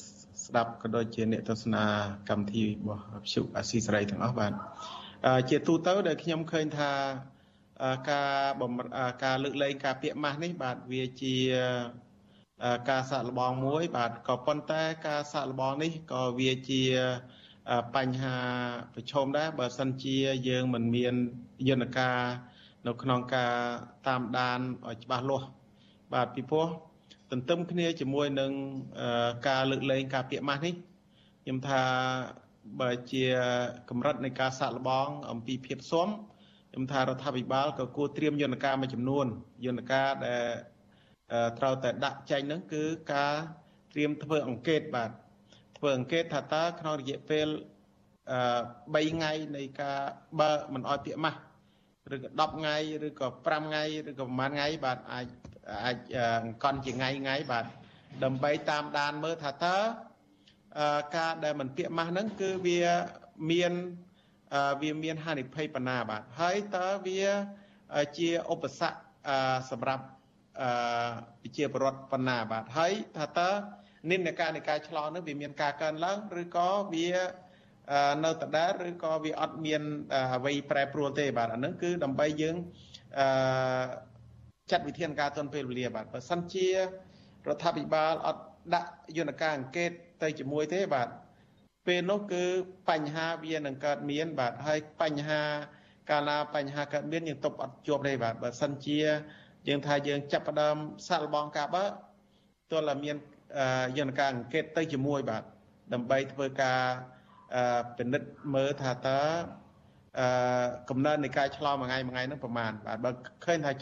[0.44, 1.84] ស្ដាប់ក៏ដូចជាអ្នកទស្សនា
[2.30, 4.52] កម្មវិធីរបស់វិទ្យុអាស៊ីសេរីទាំងអស់បាទ
[5.48, 6.90] ជាទូទៅដែលខ្ញុំឃើញថា
[8.10, 8.72] ការបំ
[9.24, 11.34] ការលើកលែងការពាក់ម៉ាស់នេះបាទវាជា
[12.88, 16.82] ការសាកល្បងមួយ បាទក៏ប៉ុន្តែការសាកល្បងនេះក៏វាជា
[17.94, 18.36] បញ្ហា
[18.94, 20.16] ប្រឈមដែរបើសិនជា
[20.48, 21.14] យើងមិនមាន
[21.68, 22.20] យន្តការ
[22.86, 23.54] នៅក្នុងការ
[24.08, 25.48] តាមដានឲ្យច្បាស់លាស់
[26.14, 26.68] បាទពីព្រោះ
[27.30, 28.52] ទន្ទឹមគ្នាជាមួយនឹង
[29.48, 30.74] ការលើកលែងការពាក់ម៉ាស់នេះ
[31.42, 31.82] ខ្ញុំថា
[32.80, 33.24] បើជា
[33.90, 36.08] កម្រិតនៃការសាកល្បង អំពីភាពស៊ាំ
[36.70, 39.26] ខ្ញុំថារដ្ឋាភិបាលក៏គួរត្រៀមយន្តការមួយចំនួន
[39.66, 40.44] យន្តការដែល
[41.58, 43.34] ត្រូវតែដាក់ចេញហ្នឹងគឺការ
[43.92, 45.10] ត្រៀមធ្វើអង្កេតបាទ
[45.78, 47.46] ធ្វើអង្កេតថាតើក្នុងរយៈពេល
[48.30, 49.98] 3ថ្ងៃនៃការ
[50.40, 51.38] បើមិនអោយពាក្យម៉ាស់
[52.14, 55.26] ឬក៏10ថ្ងៃឬក៏5ថ្ងៃឬក៏ប្រហែលថ្ងៃបាទអាច
[55.84, 55.96] អាច
[56.44, 57.64] អង្គន់ជាថ្ងៃថ្ងៃបាទ
[58.24, 59.76] ដើម្បីតាមដានមើលថាតើ
[61.16, 62.80] ការដែលមិនពាក្យម៉ាស់ហ្នឹងគឺវា
[63.50, 63.72] មាន
[64.82, 67.22] វាមានហានិភ័យប៉ុណ្ណាបាទហើយតើវា
[68.18, 68.98] ជាឧបសគ្គ
[69.70, 70.04] សម្រាប់
[70.60, 73.50] ប្រជាពលរដ្ឋប៉ុណ្ណាបាទហើយថាតើ
[74.10, 77.08] និន្នាការនៃការឆ្លងនោះវាមានការកើនឡើងឬក៏វា
[78.24, 79.82] នៅដដែលឬក៏វាអត់មាន
[80.34, 82.56] អ្វីប្រែប្រួលទេបាទអានឹងគឺដើម្បីយើង
[83.18, 83.28] អឺ
[84.70, 86.76] ចាត់វិធានការទាន់ពេលវេលាបាទបើសិនជារ
[87.54, 88.42] ដ្ឋាភិបាលអត់
[88.74, 89.90] ដាក់យន្តការអង្កេត
[90.22, 91.08] ទៅជាមួយទេបាទ
[91.86, 92.44] ពេលនោះគឺ
[92.90, 95.42] បញ្ហាវានឹងកើតមាន បាទហើយបញ្ហា
[96.10, 98.98] កាលណាបញ្ហាកើតមានយើងទប់អត់ជាប់ទេបាទបើសិនជា
[99.68, 100.76] យើងថាយើងចាប់ផ្ដើម
[101.08, 101.84] សាកល្បងការបើ
[102.70, 103.16] ទោះតែមាន
[103.98, 105.42] យន្តការអង្កេតទៅជាមួយបាទ
[105.94, 106.80] ដើម្បីធ្វើការ
[107.98, 109.20] ពិនិត្យមើលថាតើ
[110.18, 113.10] អឺកំណើននៃការឆ្លងមួយថ្ងៃមួយថ្ងៃហ្នឹងប្រហែលបាទបើ
[113.44, 113.72] ឃើញថា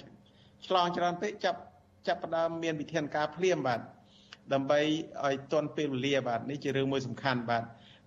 [0.66, 1.60] ឆ្លងច្រើនពេកចាប់
[2.06, 3.80] ចាប់ផ្ដើមមានវិធានការភ្លាមបាទ
[4.52, 4.80] ដើម្បី
[5.26, 7.62] ឲ្យទាន់ពេលវេលាបាទនេះជារឿងមួយសំខាន់បាទ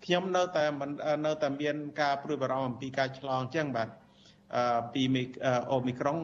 [0.05, 0.63] ខ្ញុំនៅតែ
[1.25, 4.00] នៅតែមានការព្រួយបារម្ភអំពីការឆ្លងអញ្ចឹងបាទអឺ
[4.93, 5.03] ពី
[5.71, 6.17] អូមីក្រុង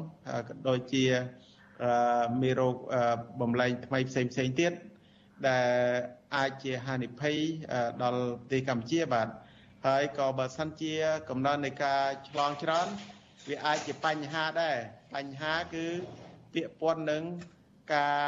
[0.47, 1.05] ក៏ដូចជា
[2.41, 2.75] មេរោគ
[3.41, 4.73] បំលែងថ្មីផ្សេងផ្សេងទៀត
[5.47, 5.67] ដែល
[6.35, 7.37] អាចជាហានិភ័យ
[8.03, 9.27] ដល់ប្រទេសកម្ពុជាបាទ
[9.87, 10.93] ហើយក៏បើសិនជា
[11.29, 12.87] កំណើននៃការឆ្លងច្រើន
[13.49, 14.77] វាអាចជាបញ្ហាដែរ
[15.15, 15.85] បញ្ហាគឺ
[16.53, 17.23] ពាក្យព័ន្ធនឹង
[17.95, 18.23] ការ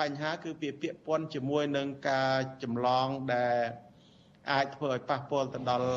[0.00, 3.56] បញ្ហាគឺពាក្យពាក្យព័ន្ធជាមួយនឹងការចម្លងដែល
[4.50, 5.88] អាចធ្វើឲ្យប៉ះពាល់ទៅដល់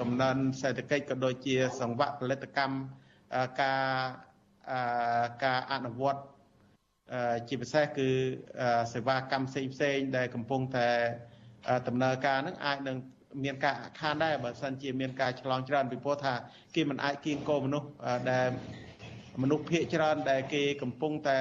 [0.00, 2.76] កំណើនសេដ្ឋកិច្ចក៏ដូចជា សង្វាក់ផលិតកម្ម
[3.62, 3.84] ការ
[5.44, 6.22] ការអនុវត្ត
[7.48, 8.08] ជាពិសេសគឺ
[8.92, 10.88] សេវាកម្មផ្សេងផ្សេងដែលកំពុងតែ
[11.88, 12.96] ដំណើរការនឹងអាចនឹង
[13.44, 16.34] មានការអាខានដែរបើសិនជាមានការឆ្លងច្រើនពីព្រោះថា
[16.74, 17.88] គេមិនអាចគៀងគោមនុស្ស
[18.30, 18.48] ដែល
[19.42, 21.40] មនុស្សភាគច្រើនដែលគេកំពុងតែ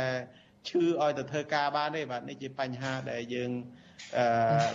[0.67, 3.85] ឈឺឲ្យទៅធ្វើការបានទេបាទនេះជាបញ្ហាដែលយើងអឺ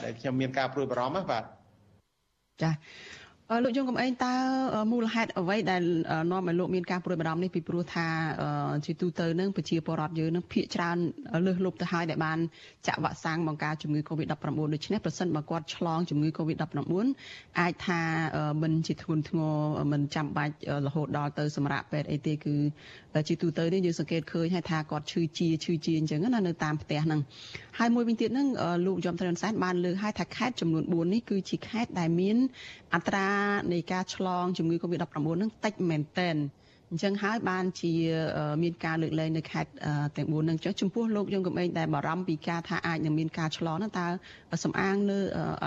[0.05, 1.45] ដែលខ្ញុំមានការព្រួយបារម្ភណាបាទ
[2.63, 2.71] ចា
[3.65, 4.35] លោកយងកំឯងតើ
[4.93, 5.83] មូលហេតុអ្វីដែល
[6.31, 8.07] នាំឲ្យលោកមានការព្រួយបារម្ភនេះពីព្រោះថា
[8.85, 10.97] ជាទូទៅនឹងប្រជាពលរដ្ឋយើងនឹងភាកច្រើន
[11.47, 12.39] លើសលប់ទៅហើយដែលបាន
[12.87, 14.33] ចាក់វ៉ាក់សាំងបង្ការជំងឺ Covid-19
[14.75, 16.79] ដូច្នេះប្រសិនបើគាត់ឆ្លងជំងឺ Covid-19
[17.61, 18.01] អាចថា
[18.63, 19.55] មិនជាធ្ងន់ធ្ងរ
[19.93, 20.55] មិនចាំបាច់
[20.87, 22.57] រហូតដល់ទៅសម្រាប់ពេទ្យអីទេគឺ
[23.29, 27.21] ជាទូទៅនេះយើងសង្កេតឃើញហើយថាគាត់ឈឺជាឈឺជាអញ្ចឹងណានៅតាមផ្ទះហ្នឹង
[27.79, 28.49] ហើយមួយវិញទៀតហ្នឹង
[28.87, 32.37] លោកយមត្រឹមសែនបានលើកឲ្យថាខេត្តចំនួន4នេះគឺជាខេត្តដែលមាន
[32.95, 33.40] អត្រា
[33.73, 36.37] នៃការឆ្លងជំងឺ Covid-19 ហ្នឹងតិចមែនទែន
[36.91, 37.93] អញ្ចឹងហើយបានជា
[38.63, 39.71] មានការលើកលែងនៅខេត្ត
[40.17, 44.07] ទាំង4ហ្នឹងចុះចំពោះលោកយងកំឯងដែលបារម្ភពីការថាអាចនឹងមានការឆ្លងហ្នឹងតើ
[44.65, 45.21] សំអាងលើ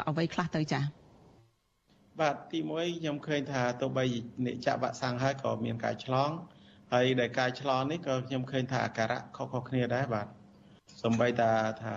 [0.10, 0.84] អ្វីខ្លះទៅចា៎
[2.22, 4.06] បាទទី1ខ្ញុំឃើញថាទោះបី
[4.46, 6.30] អ្នកចាក់វ៉ាក់សាំងហើយក៏មានការឆ្លង
[6.94, 10.28] ហើយដែលការឆ្លងនេះក៏ខ្ញុំឃើញថាអាការៈខុសៗគ្នាដែរបាទ
[11.04, 11.52] សំបីតា
[11.84, 11.96] ថា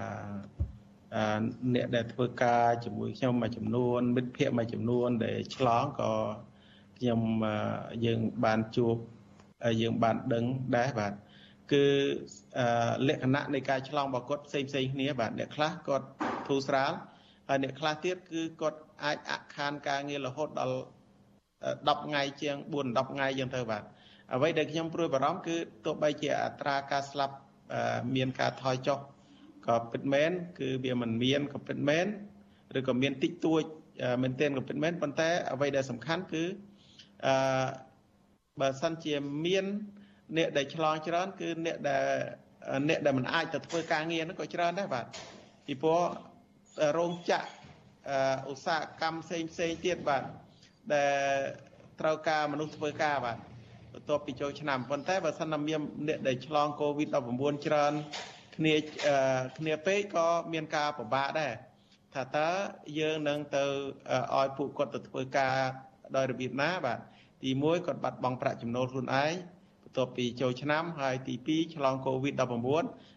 [1.74, 6.12] អ្នកដែលធ្វើការជាមួយខ្ញុំមួយចំនួនមិត្តភ័ក្តិមួយចំនួនដែលឆ្លងក៏
[6.98, 7.20] ខ្ញុំ
[8.04, 8.96] យើងបានជួប
[9.82, 10.44] យើងបានដឹង
[10.76, 11.12] ដែរបាទ
[11.72, 11.84] គឺ
[13.08, 16.06] លក្ខណៈនៃការឆ្លងរបស់គាត់ផ្សេងផ្សេងគ្នាបាទអ្នកខ្លះគាត់
[16.48, 16.92] ធូរស្រាល
[17.48, 20.78] ហើយអ្នកខ្លះទៀតគឺគាត់អាចអខានការងាររហូតដល់
[21.96, 23.82] 10ថ្ងៃជាង4 10ថ្ងៃយ៉ាងទៅបាទ
[24.34, 27.34] អ្វីដែលខ្ញុំព្រួយបារម្ភគឺទោះបីជាអត្រាការស្លាប់
[28.14, 28.98] មានការថយចុះ
[29.68, 32.06] ក៏ពិតមែនគឺវាមិនមានក៏ពិតមែន
[32.78, 33.62] ឬក៏មានតិចតួច
[34.22, 36.44] មែនទែនក៏ពិតមែនប៉ុន្តែអ្វីដែលសំខាន់គឺ
[37.26, 37.66] អឺ
[38.60, 39.14] បើសិនជា
[39.46, 39.64] មាន
[40.36, 42.04] អ្នកដែលឆ្លងច្រើនគឺអ្នកដែល
[42.88, 45.06] អ្នកដែលមិនអាចទៅធ្វើការងារហ្នឹងក៏ច្រើនដែរបាទ
[45.66, 46.02] ពីព្រោះ
[46.98, 47.46] រោងចក្រ
[48.50, 50.22] ឧស្សាហកម្មផ្សេងផ្សេងទៀតបាទ
[50.94, 51.36] ដែល
[52.00, 53.38] ត្រូវការមនុស្សធ្វើការបាទ
[53.92, 57.92] បន្ទាប់ពីចូលឆ្នាំប៉ុន្តែបើសិនណាមានអ្នកដែលឆ្លង COVID-19 ច្រើន
[58.56, 58.74] គ្នា
[59.58, 61.52] គ្នាពេកក៏មានការពិបាកដែរ
[62.14, 62.48] ថាតើ
[62.98, 63.64] យើងនឹងទៅ
[64.36, 65.56] ឲ្យពួកគាត់ទៅធ្វើការ
[66.16, 66.98] ដោយរបៀបណាបាទ
[67.42, 69.32] ទី1គាត់បាត់បង់ប្រាក់ចំណូលខ្លួនឯង
[69.82, 72.46] បន្ទាប់ពីចូលឆ្នាំហើយទី2ឆ្លង COVID-19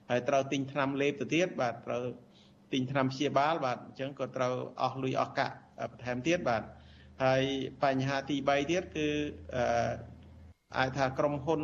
[0.10, 2.04] ហើយត្រូវទិញថ្នាំលេបទៅទៀតបាទត្រូវ
[2.74, 5.56] ទិញថ្នាំព្យាបាលបាទអញ្ចឹងក៏ត្រូវអស់លុយអស់កាក់
[5.92, 6.64] បន្ថែមទៀតបាទ
[7.24, 7.44] ហើយ
[7.84, 9.08] បញ្ហាទី3ទៀតគឺ
[10.78, 11.62] អាចថាក្រុមហ៊ុន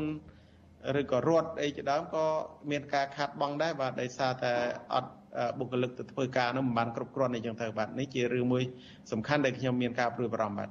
[0.99, 2.25] ឬក៏រដ្ឋអីជាដើមក៏
[2.71, 4.53] មានការខាត់បងដែរបាទដោយសារតែ
[4.93, 5.11] អត់
[5.59, 8.63] បុគ្គលិកទៅធ្វើការនោះមិនបានគ្រប់គ្រាន់អីចឹងទៅបាទនេះជារឿងមួយ
[9.11, 10.69] សំខាន់ដែលខ្ញុំមានការព្រួយបារម្ភបាទ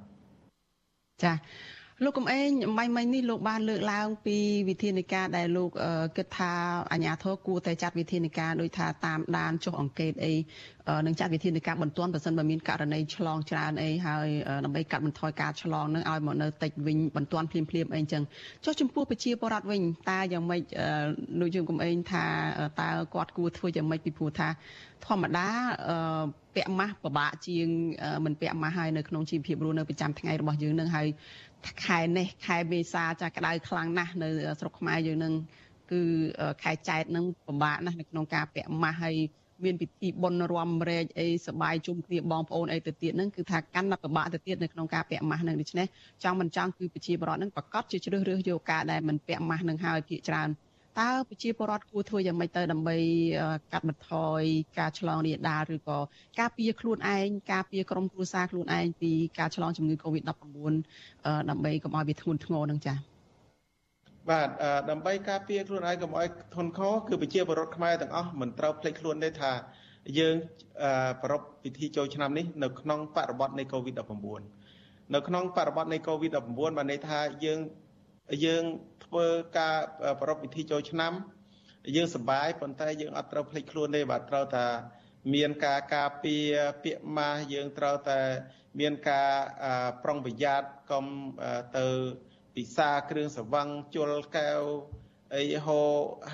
[1.22, 1.32] ចា
[2.02, 4.36] លោកកំឯងម៉ៃម៉ៃនេះលោកបានលើកឡើង ពី
[4.68, 5.70] វិធានការដែលលោក
[6.16, 6.52] គិតថា
[6.92, 10.32] អាជ្ញាធរគួរតែចាត់វិធានការដោយថាតាមដានចុះអង្កេតអី
[11.06, 14.26] នឹងចាត់វិធានការបន្ទាន់បើសិនបើមានករណីឆ្លងច្រើនអីហើយ
[14.64, 18.22] ដើម្បីកាត់បន្ថយការឆ្លងនឹងឲ្យមកនៅតិចវិញបន្ទាន់ភ្លាមភ្លាមអីចឹង
[18.64, 19.80] ចុះចំពោះប្រជាពលរដ្ឋវិញ
[20.10, 20.62] តើយ៉ាងម៉េច
[21.40, 22.24] លោកយើងកំឯងថា
[22.80, 24.48] តើគាត់គួរធ្វើយ៉ាងម៉េចពីព្រោះថា
[25.06, 25.48] ធម្មតា
[26.54, 27.68] ពាក់ម៉ាស់ពិបាកជាង
[28.24, 31.08] មិនពាក់ម៉ាស់ហើយនៅក្នុងជីវភាពរស់នៅប្រចាំថ្ងៃរបស់យើងនឹងហើយ
[31.84, 34.28] ខែនេះខែមេសាចាក្តៅខ្លាំងណាស់នៅ
[34.60, 35.34] ស្រុកខ្មែរយើងនឹង
[35.92, 36.02] គឺ
[36.62, 39.16] ខែចែកនឹងពិបាកណាស់នៅក្នុងការពាក់ម៉ាស់ហើយ
[39.64, 45.86] មានពិធីបុណ្យរំរែកអីសបាយជុំគ្នាបងប្អូនអីទៅទៀតហ្នឹងគឺថាកាន់តែពិបាកទៅទៀតនៅក្នុងការពាក់ម៉ាស់ហ្នឹងដូច្នេះ
[46.24, 50.48] ចង់មិនចង់គឺប្រជាពលរដ្ឋហ្នឹងប្រកាសជាជ្រើសរើសយកការដែលមិនពាក់ម៉ាស់ហ្នឹងហើយភាគច្រើន
[51.00, 52.96] តើប្រជាពលរដ្ឋគួរធ្វើយ៉ាងម៉េចទៅដើម្បី
[53.72, 54.42] កាត់បន្ថយ
[54.78, 55.98] ការឆ្លងរាលដាលឬក៏
[56.40, 60.28] ការពារខ្លួនឯងការពារក្រុមគ្រួសារខ្លួនឯងពីការឆ្លងជំងឺ Covid-19
[61.50, 62.96] ដើម្បីកុំឲ្យវាធ្ងន់ធ្ងរនឹងចា៎
[64.30, 64.48] បាទ
[64.90, 69.52] ដើម្បីការពារខ្លួនឯងកុំឲ្យធន់ខគឺប្រជាពលរដ្ឋខ្មែរទាំងអស់មិនត្រូវភ្លេចខ្លួនទេថា
[70.18, 70.34] យើង
[71.24, 74.40] ប្រពពិធីចូលឆ្នាំនេះនៅក្នុងបរិបទនៃ COVID-19
[75.14, 77.58] នៅក្នុងបរិបទនៃ COVID-19 បានន័យថាយើង
[78.44, 78.64] យើង
[79.04, 79.26] ធ្វើ
[79.58, 79.78] ការ
[80.20, 81.12] ប្រពៃពិធីចូលឆ្នាំ
[81.96, 84.66] យើងសប្បាយប៉ុន្តែយើងអត់ត្រូវភ្លេចខ្លួនទេបាទត្រូវតែ
[85.34, 88.20] មានការការពារពាក្យម៉ាស់យើងត្រូវតែ
[88.80, 89.30] មានការ
[90.02, 91.06] ប្រុងប្រយ័ត្នកុំ
[91.78, 91.86] ទៅ
[92.56, 94.60] ពិសាគ្រឿងស្រវឹងជលកែវ
[95.34, 95.80] អីហូ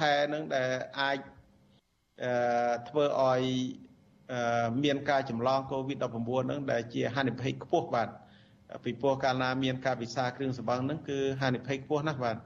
[0.01, 1.19] ហែនឹងដែលអាច
[2.89, 3.43] ធ្វើឲ្យ
[4.85, 8.09] មានការចម្លង COVID-19 នឹងដែលជាហានិភ័យខ្ពស់បាទ
[8.85, 12.37] ពីព្រោះកាលណាមានការពិសាគ្រឿងស្រវឹងហ្នឹងគឺហានិភ័យខ្ពស់ណាស់បាទ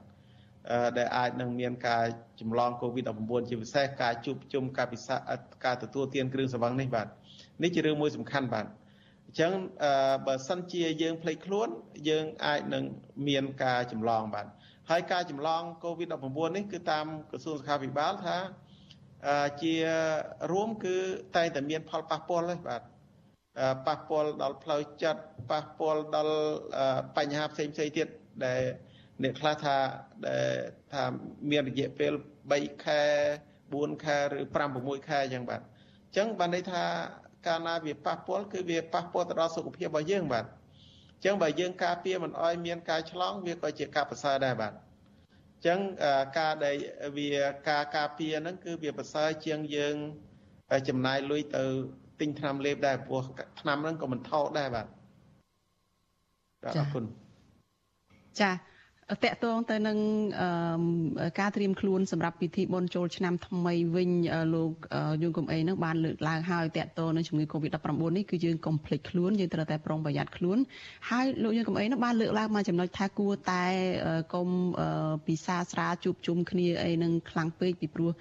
[0.97, 2.03] ដែលអាចនឹងមានការ
[2.39, 5.15] ចម្លង COVID-19 ជាពិសេសការជួបជុំការពិសា
[5.65, 7.07] ការទទួលទានគ្រឿងស្រវឹងនេះបាទ
[7.63, 8.65] នេះជារឿងមួយសំខាន់បាទ
[9.27, 9.51] អញ្ចឹង
[10.27, 11.67] បើសិនជាយើងភ្លេចខ្លួន
[12.09, 12.83] យើងអាចនឹង
[13.27, 14.47] មានការចម្លងបាទ
[14.89, 18.37] ហើយការចម្លង COVID-19 នេះគឺតាមក្រសួងសុខាភិបាលថា
[19.61, 19.75] ជា
[20.51, 20.95] រួមគឺ
[21.35, 22.81] តែងតែមានផលប៉ះពាល់ទេបាទ
[23.87, 26.37] ប៉ះពាល់ដល់ផ្លូវចិត្តប៉ះពាល់ដល់
[27.17, 28.07] បញ្ហាផ្សេងផ្សេងទៀត
[28.45, 28.61] ដែល
[29.23, 29.77] អ្នកខ្លះថា
[30.27, 30.47] ដែល
[30.93, 31.03] ថា
[31.51, 32.13] មានរយៈពេល
[32.49, 33.01] 3ខែ
[33.53, 36.83] 4ខែឬ5 6ខែអញ្ចឹងបាទអញ្ចឹងបានន័យថា
[37.47, 45.79] កាលណាវាប៉ះពាល់គឺវាប៉ះពាល់ទៅដល់សុខភាពរបស់យើងបាទអញ្ចឹងបើយើងការពារមិនអោយមានការឆ្លងវាក៏ជាការប្រសើរដែរបាទអញ្ចឹង
[46.39, 46.75] ការដែល
[47.17, 47.29] វា
[47.69, 49.95] ការការពារហ្នឹងគឺវាប្រសើរជាងយើង
[50.89, 51.65] ចំណាយលុយទៅ
[52.19, 53.21] ទិញថ្នាំលេបដែរព្រោះ
[53.61, 54.87] ថ្នាំហ្នឹងក៏មិនថោកដែរបាទ
[56.65, 57.03] អរគុណ
[58.39, 58.51] ចា
[59.13, 59.97] តកតងទៅនឹង
[61.39, 64.11] ការត្រៀមខ្លួនសម្រាប់ពិធីបុណ្យចូលឆ្នាំថ្មីវិញ
[64.53, 64.71] លោក
[65.23, 70.57] យងកំអេនឹងបានលើកឡើងហើយតកតងនឹងជំងឺ Covid-19 នេះគឺយើងកុំភ្លេចខ្លួនយើងត្រូវតែប្រុងប្រយ័ត្នខ្លួន
[71.09, 73.65] ហើយលោកយងកំអេនឹងបានលើកឡើងមកចំណុចថាគួរតែ
[74.33, 74.47] កុំ
[75.27, 78.11] ពិសាស្រាជួបជុំគ្នាអីនឹងខ្លាំងពេកពីព្រោះ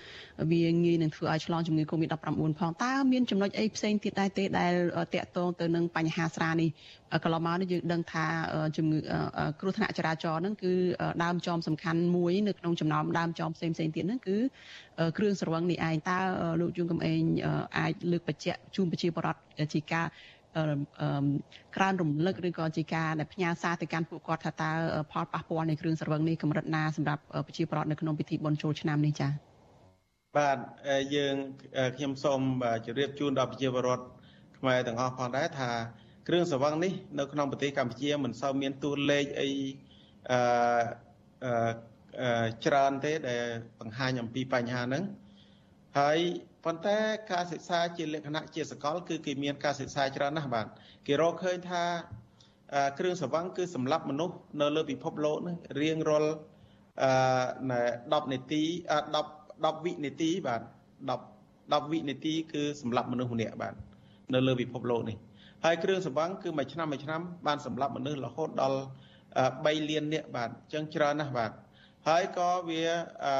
[0.50, 2.16] វាងាយនឹងធ្វើឲ្យឆ្លងជំងឺ Covid-19
[2.60, 4.72] ផងតើមានចំណុចអីផ្សេងទៀតដែរទេដែល
[5.14, 6.70] តកតងទៅនឹងបញ្ហាស្រានេះ
[7.24, 8.24] កន្លងមកនេះយើងដឹងថា
[8.76, 8.98] ជំងឺ
[9.60, 10.73] គ្រោះថ្នាក់ចរាចរណ៍ហ្នឹងគឺ
[11.24, 14.36] ដើមចមសំខាន់មួយនៅក្នុងចំណោមដើមចមផ្សេងផ្សេងទៀតហ្នឹងគឺ
[15.18, 16.18] គ្រឿងស្រវឹងនេះឯងតើ
[16.60, 17.22] លោកជួនកំឯង
[17.78, 19.40] អាចលើកបញ្ជាក់ជូនប្រជាពលរដ្ឋ
[19.74, 20.06] ជាការ
[21.76, 24.70] ក្រើនរំលឹកឬក៏ជាការដែលផ្ញើសារទៅកាន់ពួកគាត់ថាតើ
[25.12, 29.30] ផលប៉ះពាល់នៃគ្រឿងស្រវឹងនេះកម្រិតណាសម្រាប់ប្រជាពលរដ្ឋនៅក្នុងពិធីបុណ្យចូលឆ្នាំនេះចា៎
[30.36, 30.58] បាទ
[31.14, 31.34] យើង
[31.96, 32.40] ខ្ញុំសូម
[32.86, 34.04] ជម្រាបជូនដល់ប្រជាពលរដ្ឋ
[34.58, 35.70] ខ្មែរទាំងអស់ផងដែរថា
[36.28, 39.48] គ្រឿងស្រវឹងនេះនៅក្នុងប្រទេសកម្ពុជាមិនសូវមានតួលេខអី
[40.32, 40.40] អឺ
[42.64, 43.44] ច្រើនទេដែល
[43.80, 45.04] បង្ហាញអំពីបញ្ហាហ្នឹង
[45.98, 46.18] ហើយ
[46.64, 46.98] ប៉ុន្តែ
[47.32, 50.66] ការសិក្សាជាលក្ខណៈជាសកល គឺគេមានការសិក្សាច្រើនណាស់បាទ
[51.06, 51.84] គេរកឃើញថា
[52.98, 56.32] គ្រឿងសង្វឹងគឺសម្រាប់មនុស្សនៅលើពិភពលោកនេះរៀងរាល់
[57.02, 58.62] អឺ10នាទី
[59.22, 60.60] 10 10វិនាទីបាទ
[61.10, 63.74] 10 10វិនាទីគឺសម្រាប់មនុស្សម្នាក់បាទ
[64.34, 65.16] នៅលើពិភពលោកនេះ
[65.64, 68.78] ហើយគ្រឿងសង្វឹងគឺមួយឆ្នាំមួយឆ្នាំបានសម្រាប់មនុស្សរហូតដល់
[69.38, 71.50] 3លាននាក់បាទអញ្ចឹងច្រើនណាស់បាទ
[72.08, 72.82] ហើយក៏វា
[73.24, 73.34] អឺ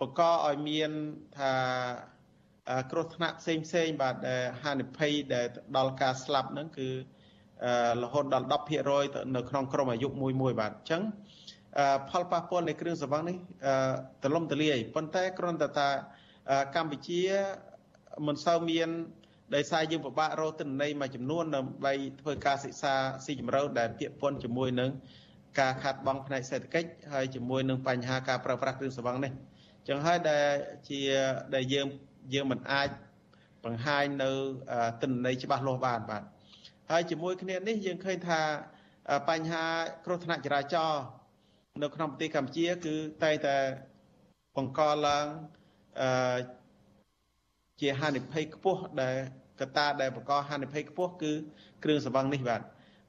[0.00, 0.90] បង្កឲ្យមាន
[1.38, 1.52] ថា
[2.90, 6.88] គ្រោះថ្នាក់ផ្សេងផ្សេងបាទដែលហានិភ័យដែលដល់ការស្លាប់ហ្នឹងគឺ
[8.02, 8.46] រហូតដល់
[8.90, 11.02] 10%នៅក្នុងក្រុមអាយុមួយមួយបាទអញ្ចឹង
[12.10, 13.36] ផលប៉ះពាល់នៃគ្រឿងសង្វឹងនេះ
[14.22, 15.88] ទលំទលាយប៉ុន្តែគ្រាន់តែថា
[16.76, 17.20] កម្ពុជា
[18.26, 18.88] មិនសូវមាន
[19.54, 24.90] ដោយសារយើងពិបាករកទិន្នន័យមួយចំនួនដើម្បីធ្វើការសិក្សាស៊ីជម្រៅដែលពាក់ព័ន្ធជាមួយនឹង
[25.60, 29.32] ការខាត់បងផ្នែកសេដ្ឋកិច្ចហើយជាមួយនឹងបញ្ហាការប្រើប្រាស់គ្រឿងសង្វឹងនេះ
[29.88, 30.46] ចឹងហើយដែល
[30.88, 31.00] ជា
[31.54, 31.86] ដែលយើង
[32.34, 32.88] យើងមិនអាច
[33.64, 34.30] បង្ហាញនៅ
[35.02, 36.22] ទិន្នន័យច្បាស់លាស់បានបាទ
[36.90, 38.40] ហើយជាមួយគ្នានេះយើងឃើញថា
[39.28, 39.64] បញ្ហា
[40.04, 41.02] គ្រោះថ្នាក់ចរាចរណ៍
[41.82, 43.56] នៅក្នុងប្រទេសកម្ពុជា គឺតែងតែ
[44.56, 45.26] បង្កឡើង
[46.00, 46.38] អឺ
[47.80, 49.16] ជាហានិភ័យខ្ពស់ដែល
[49.60, 51.32] កត្តាដែលបង្កហានិភ័យខ្ពស់គឺ
[51.84, 52.60] គ្រឿងសង្វឹងនេះបាទ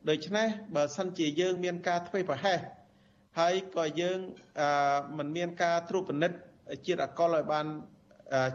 [0.09, 2.59] ដូច្នេះបើសិនជាយើងមានការធ្វេសប្រហែស
[3.39, 4.19] ហើយក៏យើង
[5.17, 6.37] មិនមានការត្រួតពិនិត្យ
[6.85, 7.65] ជាតិអកុលឲ្យបាន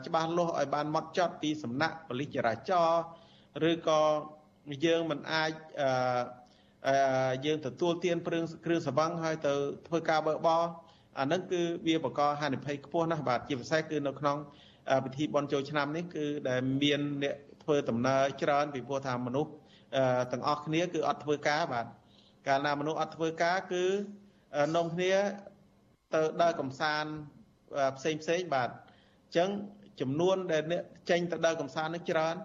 [0.06, 3.02] ច្បាស់លាស់ឲ្យបានម៉ត់ចត់ពីសំណាក់ប៉ូលីសចរាចរណ៍
[3.70, 4.00] ឬក៏
[4.86, 5.52] យើងមិនអាច
[6.88, 9.54] អឺយើងទទួលទានព្រឹងគ្រឿងសង្វឹងហើយទៅ
[9.88, 10.62] ធ្វើការបើកបរ
[11.18, 14.36] អានឹងគឺវាបង្កហានិភ័យខ្ពស់ណាស់បាទជាពិសេសគឺនៅក្នុង
[15.04, 17.36] ពិធីបុណ្យចូលឆ្នាំនេះគឺដែលមានអ្នក
[17.68, 19.50] ធ្វើដំណើរច្រើនពីព្រោះថាមនុស្ស
[20.32, 21.86] ទាំងអស់គ្នាគឺអត់ធ្វើការបាទ
[22.46, 23.84] កាលណាមនុស្សអត់ធ្វើការគឺ
[24.76, 25.12] នំគ្នា
[26.14, 27.10] ទៅដើរកំសាន្ត
[27.96, 29.48] ផ្សេងផ្សេងបាទអញ្ចឹង
[30.00, 32.36] ចំនួនដែលអ្នកចេញទៅដើរកំសាន្តនឹងច្រើន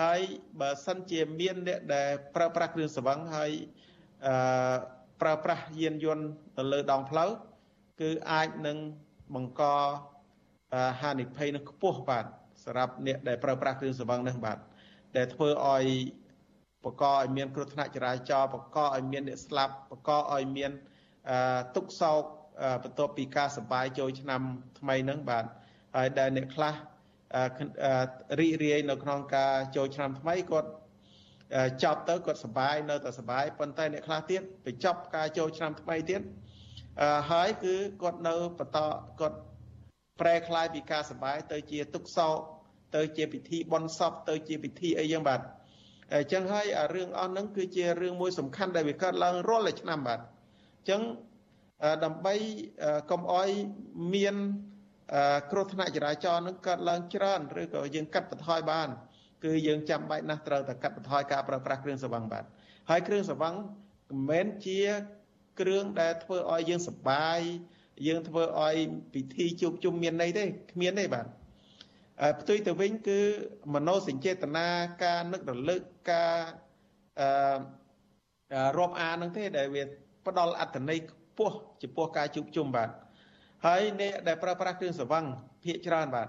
[0.00, 0.20] ហើយ
[0.60, 3.50] បើសិនជាមានអ្នកដែលប្រើប្រាស់គ្រឿងសង្វឹងហើយ
[4.26, 4.76] អឺ
[5.20, 7.30] ប្រើប្រាស់យានយន្តទៅលើដងផ្លូវ
[8.00, 8.76] គឺអាចនឹង
[9.34, 9.62] បង្ក
[11.00, 12.26] ហានិភ័យនឹងខ្ពស់បាទ
[12.63, 14.57] សម្រាប់អ្នកដែលប្រើប្រាស់គ្រឿងសង្វឹងនេះបាទ
[15.17, 15.85] ដែលធ្វើឲ្យ
[16.85, 20.71] បកឲ្យមានគ្រោះថ្នាក់ចរាចរណ៍បកឲ្យមានអ្នកស្លាប់បកឲ្យមាន
[21.75, 22.21] ទុកសោក
[22.83, 24.41] បន្ទាប់ពីការសបាយចូលឆ្នាំ
[24.79, 25.45] ថ្មីហ្នឹងបាទ
[25.95, 26.73] ហើយដែលអ្នកខ្លះ
[28.39, 30.69] រីករាយនៅក្នុងការចូលឆ្នាំថ្មីគាត់
[31.83, 36.21] ចប់ទៅគាត់សបាយនៅតែសបាយប៉ុន្តែអ្នកខ្លះទៀតបញ្ចប់ការចូលឆ្នាំថ្មីទៀត
[37.31, 38.79] ហើយគឺគាត់នៅបន្ត
[39.19, 39.37] គាត់
[40.19, 42.37] ប្រែคล้ายពីការសបាយទៅជាទុកសោក
[42.94, 45.40] ទៅជាពិធីបន់សពទៅជាពិធីអីយ៉ាងបាទ
[46.12, 51.00] អញ្ចឹងហើយរឿងអស់ហ្នឹងគឺជារឿងមួយសំខាន់ដែលវាកើតឡើងរាល់ឆ្នាំបាទអញ្ចឹង
[52.04, 52.34] ដើម្បី
[53.10, 53.50] កុំអោយ
[54.14, 54.36] មាន
[55.50, 58.88] គ្រោះថ្នាក់ចរាចរណ៍នឹងកើតឡើងច្រើនឬក៏យើងកាត់បន្ថយបាន
[59.44, 62.44] គឺយើងចាំបាច់ណាស់ត្រូវតែកាត់បន្ថយការប្រើប្រាស់គ្រឿងសង្វឹងបាទ
[62.90, 63.54] ហើយគ្រឿងសង្វឹង
[64.08, 64.80] មិនមែនជា
[65.60, 67.40] គ្រឿងដែលធ្វើឲ្យយើងសប្បាយ
[68.06, 68.76] យើងធ្វើឲ្យ
[69.14, 71.26] ពិធីជួបជុំមានន័យទេគ្មានទេបាទ
[72.40, 73.20] ផ្ទុយទៅវិញគឺ
[73.74, 74.68] មโนសញ្ចេតនា
[75.04, 76.34] ការនឹករលឹកការ
[77.20, 77.28] អឺ
[78.78, 79.82] រាប់អាននឹងទេដែលវា
[80.26, 82.88] ផ្ដល់អត្ថន័យខ្ពស់ចំពោះការជួបជុំបាទ
[83.66, 85.24] ហើយអ្នកដែលប្រើប្រាស់គ្រឿងសង្វឹង
[85.64, 86.28] ភាកច្រើនបាទ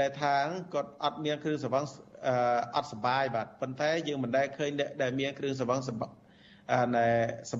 [0.00, 0.34] ដែលថា
[0.74, 1.84] គាត់អត់មានគ្រឿងសង្វឹង
[2.76, 5.90] អត់សបាយបាទប៉ុន្តែយើងមិនដែលឃើញអ្នកដែលមានគ្រឿងសង្វឹងស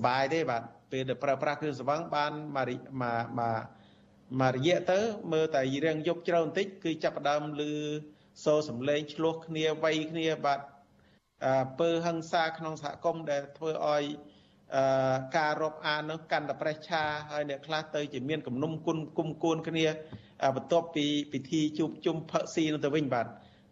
[0.05, 3.61] បាយទេបាទពេលដែលប្រើប្រាស់គ្រឿងសង្វឹងបានមកមក
[4.31, 4.99] មកមករយៈទៅ
[5.33, 7.73] មើលតែរៀងយប់ជ្រៅបន្តិចគឺចាប់ផ្ដើមលឺ
[8.45, 10.59] សូរសំឡេងឆ្លោះគ្នាវៃគ្នាបាទ
[11.79, 14.03] ពើហឹង្សាក្នុងសហគមន៍ដែលធ្វើឲ្យ
[15.37, 19.85] ការរាប់អាននោះកាន់តែប្រេះឆាហើយអ្នកខ្លះទៅជាមានគំនុំគុណគុំគួនគ្នា
[20.55, 23.27] បន្ទាប់ពីពិធីជួបជុំផឹកស៊ីនោះទៅវិញបាទ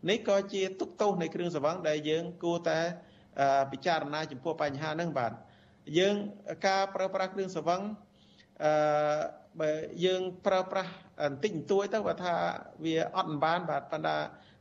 [0.10, 2.80] នេះក៏ជាទុកទោសនៃគ្រឿងសង្វឹងដែលយើងគួរតែ
[3.72, 5.32] ពិចារណាចំពោះបញ្ហាហ្នឹងបាទ
[5.98, 6.16] យើង
[6.68, 7.82] ការប្រើប្រាស់គ្រឿងសង្វឹង
[8.64, 8.72] អឺ
[9.60, 9.72] បើ
[10.06, 10.92] យើងប្រើប្រាស់
[11.22, 12.36] បន្តិចបន្តួចទៅបើថា
[12.84, 14.18] វាអត់បានបាទប៉ុន្តែ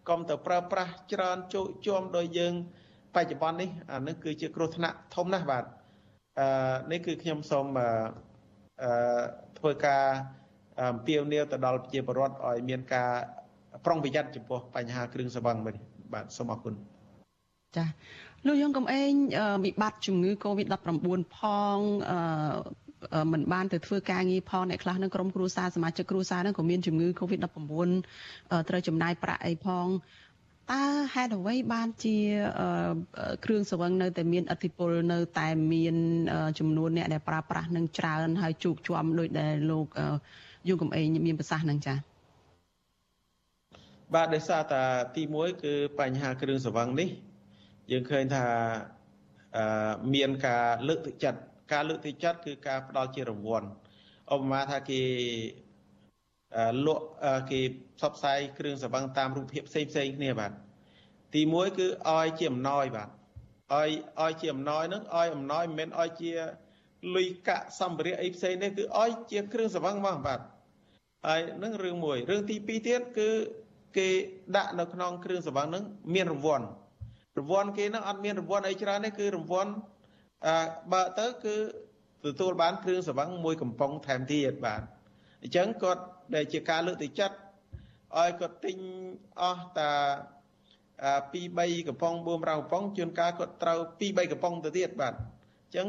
[0.08, 2.54] កុំទៅប្រើប្រាស់ច្រើនជោគជុំដោយយើង
[3.14, 5.64] បច្ចុប្បន្ននេះអានេះគឺជាគ្រោះថ្នាក់ធំណាស់បាទ
[6.40, 6.46] អឺ
[6.92, 7.66] នេះគឺខ្ញុំសូម
[9.58, 10.04] ធ្វើការ
[10.80, 13.10] អំពាវនាវទៅដល់ប្រជាពលរដ្ឋឲ្យមានការ
[13.84, 15.76] ប្រុងប្រយ័ត្នចំពោះបញ្ហាគ្រឿងស្រវឹងវិញ
[16.14, 16.74] បាទសូមអរគុណ
[17.76, 17.84] ចា
[18.46, 19.12] លោកយងកំឯង
[19.64, 21.40] វិបត្តិជំងឺ Covid-19 ផ
[21.76, 21.78] ង
[22.10, 22.18] អឺ
[23.32, 27.90] មិនបានទៅធ្វើការងារផងអ្នកខ្លះនឹងក្រុមគ្រួសារសមាជិកគ្រួសារនឹងក៏មានជំងឺ Covid-19
[28.68, 29.86] ត្រូវចំណាយប្រាក់អីផង
[30.72, 30.84] តើ
[31.14, 32.16] ហេតុអ្វីបានជា
[33.44, 35.96] គ្រឿងសង្វឹងនៅតែមានអធិពលនៅតែមាន
[36.58, 39.86] ចំនួនអ្នកដែលប្រើប្រាស់នឹងច្រើនហើយជោគជាំដោយដែលលោក
[40.68, 41.96] យងកំឯងមានប្រសាសន៍នឹងចា៎
[44.14, 44.82] បាទដោយសារតា
[45.16, 47.08] ទី1គឺបញ្ហាគ្រឿងសង្វឹងនេះ
[47.90, 48.44] យើងឃើញថា
[50.14, 51.40] មានការលើកទឹកចិត្ត
[51.72, 53.68] ការលើកទឹកចិត្តគឺការផ្ដល់ជារង្វាន់
[54.34, 55.02] ឧបមាថាគេ
[56.86, 57.04] លក់
[57.50, 57.60] គេ
[57.98, 60.52] ផ្សព្វផ្សាយគ្រឿងសង្វឹងតាមរូបភាពផ្សេងផ្សេងគ្នាបាទ
[61.34, 63.08] ទី1គឺឲ្យជាអំណោយបាទ
[63.74, 63.90] ឲ្យ
[64.22, 66.32] ឲ្យជាអំណោយហ្នឹងឲ្យអំណោយមិនមែនឲ្យជា
[67.14, 70.40] លុយកាក់សម្ភារៈអីផ្សេងនេះគឺឲ្យជាគ្រឿងសង្វឹងមកបាទ
[71.26, 73.30] ហើយនឹងរឿងមួយរឿងទី2ទៀតគឺ
[73.96, 74.08] គេ
[74.56, 76.66] ដាក់នៅក្នុងគ្រឿងសង្វឹងហ្នឹងមានរង្វាន់
[77.38, 79.72] រង្វាន់គេហ្នឹងអត់មានរង្វាន់អីច្រើនទេគឺរង្វាន់
[80.46, 80.54] អឺ
[80.92, 81.56] បើទៅគឺ
[82.24, 84.82] ទទួលបានគ្រឿងសង្វឹងមួយកំប៉ុងថែមទៀតបាទ
[85.42, 86.02] អញ្ចឹងគាត់
[86.34, 87.36] ដែលជាការលើកទឹកចិត្ត
[88.18, 88.76] ឲ្យគាត់ទិញ
[89.42, 89.90] អស់តា
[91.00, 95.86] 2 3កំប៉ុងបួមរៅកំប៉ុងជួនកាលគាត់ត្រូវ2 3កំប៉ុងទៅទៀតបាទអញ្ចឹង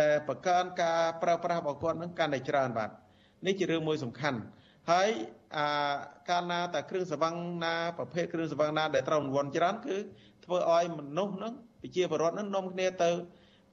[0.00, 2.90] ដែលបង្កើនការប្រើប្រាស់របស់គាត់នឹងកាន់តែច្រើនបាទ
[3.46, 4.38] នេះជារឿងមួយសំខាន់
[4.90, 5.08] ហើយ
[5.56, 5.66] អា
[6.28, 9.96] កាលណាតែគ្រឿងសង្វឹងណាប្រភេទគ្រឿងសង្វឹងណាដែលត្រូវរង្វាន់ច្រើនគឺ
[10.44, 11.52] ធ្វើឲ្យមនុស្សនឹង
[11.82, 13.10] ប្រជាពលរដ្ឋនឹងនាំគ្នាទៅ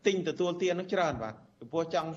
[0.06, 2.10] ទិញទទួលទាននឹងច្រើនបាទពីព្រោះចង់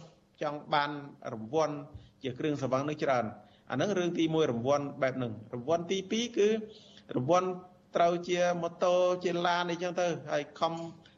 [0.43, 0.91] ចង់បាន
[1.33, 1.77] រង្វាន់
[2.23, 3.25] ជាគ្រឿងសង្វឹងនឹងច្រើន
[3.71, 6.49] អាហ្នឹងរឿងទី1រង្វាន់បែបហ្នឹងរង្វាន់ទី2គឺ
[7.17, 7.49] រង្វាន់
[7.97, 10.73] ត្រូវជាម៉ូតូជាឡានអីចឹងទៅហើយខំ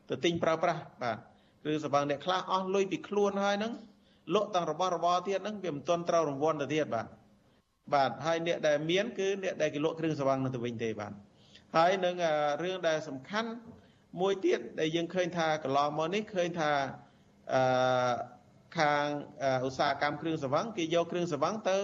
[0.08, 1.16] ទៅទិញប្រើប្រាស់បាទ
[1.70, 3.72] ឬសបើអ្នកខ្លះអស់លុយពីខ្លួនហើយហ្នឹង
[4.34, 7.06] លក់ទាំងរបស់របរទៀតហ្នឹងវាមិនទាន់ត្រូវរង្វាន់ទៅទៀតបាទ
[7.94, 11.12] បាទហើយអ្នកដែលមានគឺអ្នកដែលគេលក់គ្រឿងសង្វឹងនៅទៅវិញទេបាទ
[11.76, 12.14] ហើយនឹង
[12.62, 13.50] រឿងដែលសំខាន់
[14.20, 16.70] មួយទៀតដែលយើងឃើញថាកន្លងមកនេះឃើញថា
[17.52, 17.60] អឺ
[18.78, 19.06] ខាង
[19.66, 21.78] ឧស្សាហកម្មគ្រឿងសង្វឹងគេយកគ្រឿងសង្វឹងទៅ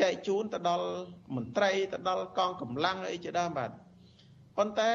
[0.00, 0.88] ចែកជូនទៅដល់
[1.34, 3.70] មន្ត្រីទៅដល់កងកម្លាំងអីជាដើមបាទ
[4.56, 4.92] ប៉ុន្តែ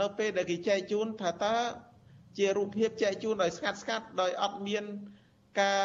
[0.00, 1.56] នៅពេលដែលគេចែកជូនថាតើ
[2.38, 4.84] ជារូបភាពចែកជូនដោយស្ងាត់ស្ងាត់ដោយអត់មាន
[5.60, 5.84] ការ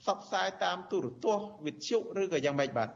[0.00, 2.88] ផ្សព្វផ្សាយតាមទូរទស្សន៍វិទ្យុឬក៏យ៉ាងម៉េចបាទ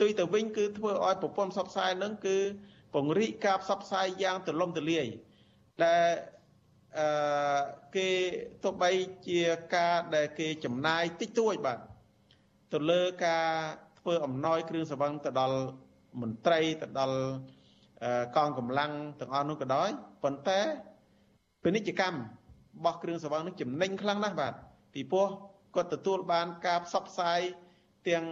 [0.00, 2.36] ទុយទៅវិញគឺធ្វើឲ្យប្រព័ន្ធផ្សព្វផ្សាយនឹងគឺ
[2.94, 5.06] ពង្រីកការផ្សព្វផ្សាយយ៉ាងទូលំទូលាយ
[5.84, 6.06] ដែល
[6.98, 7.60] អឺ
[7.96, 8.08] គេ
[8.62, 8.90] ទោះបី
[9.28, 9.40] ជា
[9.76, 11.78] ការដែលគេចំណាយតិចតួចបាទ
[12.72, 13.46] ទៅលើការ
[13.98, 15.58] ធ្វើអំណោយគ្រឿងសង្វឹងទៅដល់
[16.20, 17.18] មន្ត្រីទៅដល់
[18.36, 19.90] កងកម្លាំងទាំងអស់នោះក៏ដោយ
[20.22, 20.60] ប៉ុន្តែ
[21.62, 22.20] ពាណិជ្ជកម្មរ
[22.84, 24.54] បស់គ្រឿងសង្វឹងនឹងចំណេញខ្លាំងណាស់បាទ
[24.94, 25.28] ពីព្រោះ
[25.74, 27.40] គាត់ទទួលបានការផ្សព្វផ្សាយ
[28.08, 28.24] ទាំង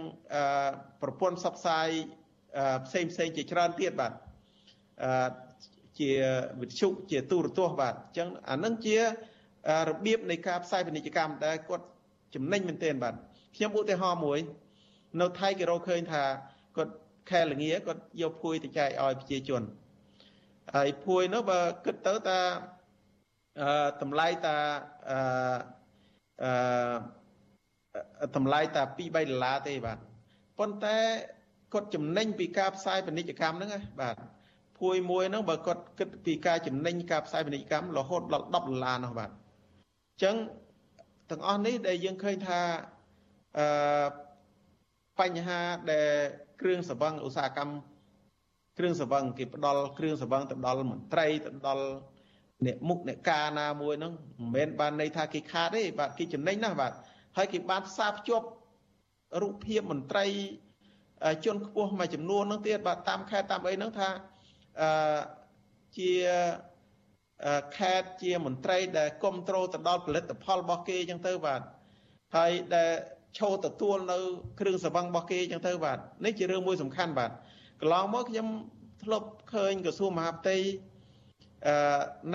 [1.01, 1.89] ប្រព័ន្ធផ្សព្វផ្សាយ
[2.85, 4.11] ផ្សេងផ្សេងជាច្រើនទៀតបាទ
[5.99, 6.11] ជា
[6.61, 11.85] វិទ្យុជាទូរទស្សន៍បាទអញ្ចឹងអានឹងជារបៀបនៃការផ្សាយពាណិជ្ជកម្មដែលគាត់
[12.35, 13.13] ចំណេញមែនទែនបាទ
[13.55, 14.39] ខ្ញុំឧទាហរណ៍មួយ
[15.21, 16.23] នៅថៃគេរកឃើញថា
[16.77, 16.93] គាត់
[17.29, 19.61] ខែលងាគាត់យកភួយទៅចែកឲ្យប្រជាជន
[20.75, 22.39] ហើយភួយនោះបើគិតទៅតា
[23.61, 23.71] អឺ
[24.01, 24.57] តម្លៃតា
[25.09, 25.19] អឺ
[28.21, 29.97] អឺតម្លៃតា2 3ដុល្លារទេបាទ
[30.59, 30.97] ប៉ុន្តែ
[31.73, 34.15] គាត់ចំណេញពីការផ្សាយពាណិជ្ជកម្មហ្នឹងណាបាទ
[34.81, 39.33] ភួយមួយហ្នឹងបើគាត់គិតពីការចំណេញការផ្សាយពាណិជ្ជកម្មរហូតដល់10ដុល្លារនោះបាទអ
[40.17, 40.35] ញ្ចឹង
[41.29, 42.61] ទាំងអស់នេះដែលយើងឃើញថា
[43.57, 43.65] អឺ
[45.19, 45.59] បញ្ហា
[45.91, 46.09] ដែល
[46.61, 47.73] គ្រឿងសង្វឹងឧស្សាហកម្ម
[48.77, 51.85] គ្រឿងសង្វឹងគេផ្ដល់គ្រឿងសង្វឹងទៅដល់មន្ត្រីទៅដល់
[52.65, 56.93] អ្នកមុខអ្នកការណាមួយហ្នឹងមិនមែនបានន័យថាគេខាតទេបាទគេចំណេញណាស់បាទ
[57.37, 58.47] ហើយគេបានផ្សារភ្ជាប់
[59.41, 60.25] រូបភាពមន្ត្រី
[61.45, 64.09] ជនខ្ពស់មួយចំនួនហ្នឹងទៀតបាទតាមខេត្តតាមអីហ្នឹងថា
[64.79, 65.19] អឺ
[65.97, 66.13] ជា
[67.77, 71.61] ខេត្តជាមន្ត្រីដែលគ្រប់គ្រងទៅដល់ផលិតផលរបស់គេអញ្ចឹងទៅបាទ
[72.35, 72.91] ហើយដែល
[73.37, 74.17] ឈរទទួលនៅ
[74.59, 77.31] គ្រឿងសង្វឹងរបស់គេអញ្ចឹងទៅបាទនេះជារឿងមួយសំខាន់បាទ
[77.81, 78.47] កន្លងមកខ្ញុំ
[79.03, 80.57] ធ្លាប់ឃើញក្រសួងមហាផ្ទៃ
[81.67, 81.75] អឺ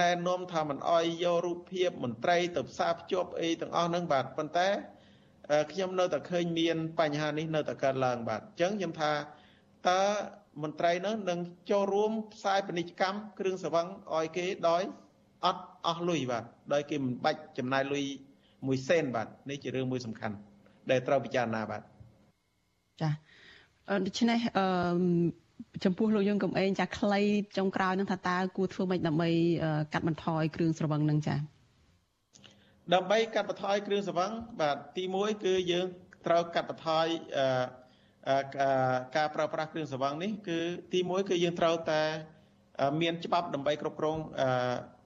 [0.01, 4.69] ណែនាំថាមិនអោយយករូបភាពមន្ត្រីទៅផ្សារភ្ជាប់អីទាំងអស់ហ្នឹងបាទប៉ុន្តែ
[5.73, 9.13] ខ្ញុំនៅតែឃើញមានបញ្ហានេះនៅតែកើតឡើងបាទអញ្ចឹងខ្ញុំថា
[9.89, 10.03] តើ
[10.63, 11.39] មន្ត្រីនោះនឹង
[11.71, 14.83] ចូលរួមផ្សាយពាណិជ្ជកម្មគ្រឿងសង្វឹងឲ្យគេដោយ
[15.45, 18.05] អត់អស់លុយបាទដោយគេមិនបាច់ចំណាយលុយ
[18.67, 20.37] មួយសេនបាទនេះជារឿងមួយសំខាន់
[20.91, 21.83] ដែលត្រូវពិចារណាបាទ
[23.03, 23.11] ចា
[24.07, 24.67] ដូច្នេះអឺ
[25.85, 27.21] ចំពោះលោកយើងកំឯងចាខ្លី
[27.59, 29.31] ចុងក្រោយនឹងថាតើគួរធ្វើម៉េចដើម្បី
[29.93, 31.37] កាត់បន្ថយគ្រឿងស្រវឹងនឹងចា
[32.95, 35.87] ដើម្បីកាត់បន្ថយគ្រឿងសង្វឹងបាទទី1គឺយើង
[36.27, 37.47] ត្រូវកាត់បន្ថយអឺ
[39.17, 40.59] ការប្រើប្រាស់គ្រឿងសង្វឹងនេះគឺ
[40.93, 42.03] ទី1គឺយើងត្រូវតែ
[43.01, 44.19] មានច្បាប់ដើម្បីគ្រប់គ្រង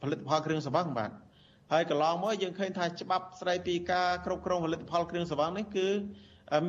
[0.03, 1.11] ផលិតផលគ្រឿងសង្វឹងបាទ
[1.73, 5.89] ហើយកន្លងមកយើងឃើញថាច្បាប់ស្ដីពីការគ្រប់គ្រងផលិតផលគ្រឿងសង្វឹងនេះគឺ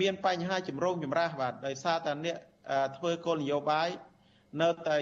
[0.02, 2.38] មានបញ្ហាចម្រូងចម្រាសបាទដោយសារតែអ្នក
[2.98, 3.90] ធ្វើគោលនយោបាយ
[4.62, 4.98] នៅតែ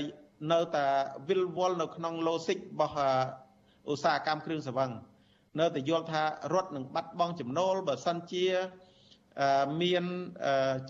[0.52, 0.86] នៅតែ
[1.28, 2.96] វិលវល់នៅក្នុង logic របស់
[3.92, 4.92] ឧស្សាហកម្មគ្រឿងសង្វឹង
[5.60, 6.24] នៅតែយល់ថា
[6.54, 8.46] រដ្ឋនឹងបាត់បង់ចំណូលបើសិនជា
[9.82, 10.04] មាន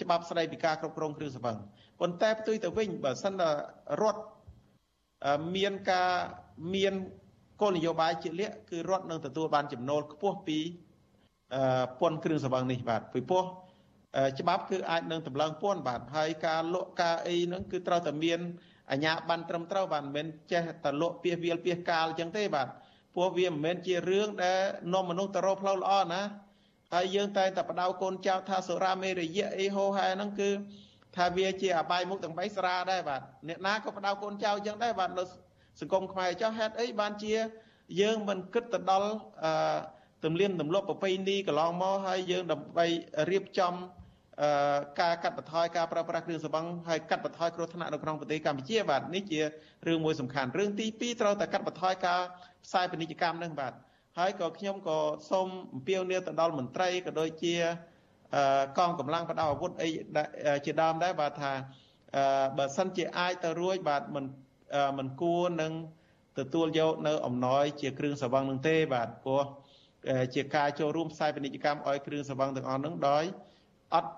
[0.01, 1.57] ច្បាប់ស្ដីពីការគ្រប់គ្រងគ្រឿងសង្វឹង
[1.99, 3.49] ប៉ុន្តែផ្ទុយទៅវិញបើសិនតែ
[4.01, 4.21] រដ្ឋ
[5.55, 6.11] មានការ
[6.75, 6.93] មាន
[7.61, 10.59] គោលនយោបាយជាលក្ខគឺរដ្ឋនឹងទទួលបានចំណូលខ្ពស់ពី
[11.99, 13.45] ពន្ធគ្រឿងសង្វឹងនេះបាទពីព្រោះ
[14.39, 18.39] ច្បាប់គឺអាចនឹងតម្លើងពន្ធបាទហើយការលក់ការអីហ្នឹងគឺត្រូវតែមាន
[18.91, 22.67] អាជ្ញាប័ណ្ណត្រឹមត្រូវបាទមិនមែនចេះតែលក់ពីវាលពីកាលអញ្ចឹងទេបាទ
[23.15, 24.59] ព្រោះវាមិនមែនជារឿងដែល
[24.93, 26.21] នាំមនុស្សទៅរកផ្លូវល្អណា
[26.93, 30.49] ហើយយើងតែតែបដៅកូនចៅថាសុរាមេរយៈអីហោហែហ្នឹងគឺ
[31.17, 35.23] ថាវាជាអបាយមុខទាំង3ស្រាដែរបាទអ្នកណាក៏បដៅកូនចៅអញ្ចឹងដែរបាទនៅ
[35.79, 37.33] សង្គមខ្មែរចោះហេតុអីបានជា
[38.01, 39.09] យើងមិនគិតទៅដល់
[39.43, 39.53] អឺ
[40.23, 42.85] ទំនៀមទម្លាប់ប្រពៃណីកន្លងមកហើយយើងដើម្បី
[43.29, 43.73] រៀបចំ
[45.01, 49.39] ការកាត់បន្ថយការប្រើប្រាស់គ្រឿងសង្វឹងហើយកាត់បន្ថយគ្រោះថ្នាក់នៅក្នុងប្រទេសកម្ពុជាបាទនេះជា
[49.87, 52.19] រឿងមួយសំខាន់រឿងទី2ត្រូវតែកាត់បន្ថយការ
[52.65, 53.73] ផ្សាយពាណិជ្ជកម្មនឹងបាទ
[54.19, 54.97] ហើយក៏ខ្ញុំក៏
[55.31, 57.55] សូមអំពាវនាវទៅដល់មន្ត្រីក៏ដូចជា
[58.77, 59.89] កងកម្លាំងបដៅអាវុធអី
[60.65, 61.51] ជាដើមដែរបាទថា
[62.57, 64.25] បើសិនជាអាចទៅរួចបាទមិន
[64.97, 65.71] មិនគួរនឹង
[66.39, 69.43] ទទួលយកនៅអំណោយជាគ្រឿងសង្វឹងនឹងទេបាទព្រោះ
[70.35, 73.23] ជាការចូលរួមផ្សាយពាណិជ្ជកម្មឲ្យគ្រឿងសង្វឹងទាំងអស់នឹងដោយ
[73.95, 74.11] អត់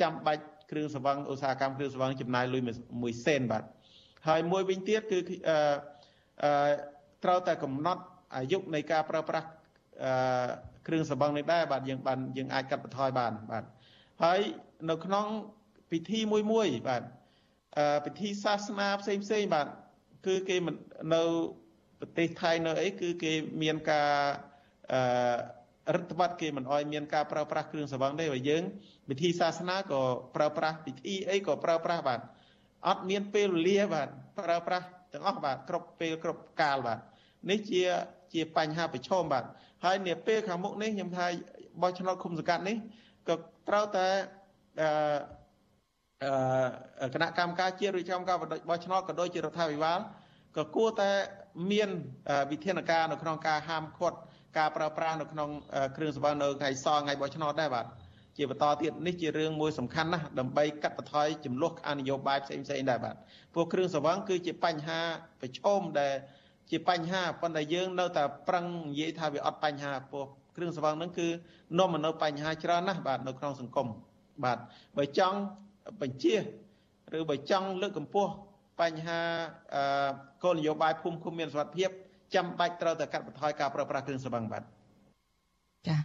[0.00, 2.62] ចាំបាច់គ្រឿងសង្វឹងឧស្សាហកម្មគ្រឿងសង្វឹងចំណាយលុយ
[3.02, 3.62] មួយសេនបាទ
[4.28, 5.18] ហើយមួយវិញទៀតគឺ
[5.48, 5.58] អឺ
[6.42, 6.72] អឺ
[7.24, 8.02] ត្រូវតែកំណត់
[8.36, 9.48] អាយុនៃការប្រើប្រាស់
[10.04, 10.46] អឺ
[10.86, 13.64] គ្រឿងសង្វឹងនេះដែរបាទយើងបានយើងអាចកាត់បន្ថយបានបាទ
[14.22, 14.40] ហើយ
[14.90, 15.26] នៅក្នុង
[15.90, 17.02] ពិធីមួយមួយបាទ
[17.78, 19.66] អឺពិធីសាសនាផ្សេងផ្សេងបាទ
[20.26, 20.56] គឺគេ
[21.14, 21.22] នៅ
[22.00, 23.32] ប្រទេសថៃនៅអីគឺគេ
[23.62, 24.10] មានការ
[24.92, 28.62] អឺរដ្ឋបတ်គេមិនអោយមានការប្រើប្រាស់គ្រឿងសង្វឹងទេបើយើង
[29.08, 30.02] ពិធីសាសនាក៏
[30.36, 32.20] ប្រើប្រាស់ពិធីអីក៏ប្រើប្រាស់បាទ
[32.88, 34.08] អត់មានពេលវេលាបាទ
[34.38, 36.98] ប្រើប្រាស់ទាំងអស់បាទគ្រប់ពេលគ្រប់កាលបាទ
[37.50, 37.82] នេះជា
[38.34, 39.44] ជាបញ្ហាប្រឈមបាទ
[39.84, 41.26] ហើយនាពេលខាងមុខនេះខ្ញុំថា
[41.82, 42.76] បោះឆ្នោតឃុំសង្កាត់នេះ
[43.28, 43.34] ក៏
[43.68, 44.06] ត្រូវតែ
[47.02, 48.36] អឺគណៈកម្មការជាតិឬចំការ
[48.70, 49.98] បោះឆ្នោតក៏ដូចជារដ្ឋាភិបាល
[50.56, 51.10] ក៏គួរតែ
[51.70, 51.88] មាន
[52.50, 54.18] វិធានការនៅក្នុងការហាមឃាត់
[54.58, 55.48] ការប្រើប្រាស់នៅក្នុង
[55.96, 57.86] គ្រឿងសង្វឹងនៅថ្ងៃសថ្ងៃបោះឆ្នោតដែរបាទ
[58.36, 63.14] ជាបន្តទៀតនេះជារឿងមួយសំខាន់ណាស់ដើម្បីកាត់បន្ថយចំនួនអនុយោបាយផ្សេងផ្សេងដែរបាទ
[63.54, 65.00] ព្រោះគ្រឿងសង្វឹងគឺជាបញ្ហា
[65.40, 66.14] ប្រឈមដែល
[66.70, 71.28] ជាបញ្ហាប៉ុន្តែយើងនៅតែប្រឹងនិយាយថាវាអត់បញ្ហាព្រោះគ្រឿងសង្វឹងហ្នឹងគឺ
[71.78, 73.88] នាំមកនៅបញ្ហាច្រើនណាស់បាទនៅក្នុងសង្គម
[74.44, 74.58] បាទ
[74.96, 75.38] បើចង់
[76.02, 76.34] បញ្ជា
[77.18, 78.32] ឬបើចង់លើកកម្ពស់
[78.80, 79.20] បញ្ហា
[80.42, 81.90] គោលនយោបាយភូមិឃុំមានសុវត្ថិភាព
[82.34, 84.62] ចាំបាច់ត្រូវតែកាត់បន្ថយការប្រើប្រាស់គ្រឿងសង្វឹងបាទ
[85.88, 85.96] ចា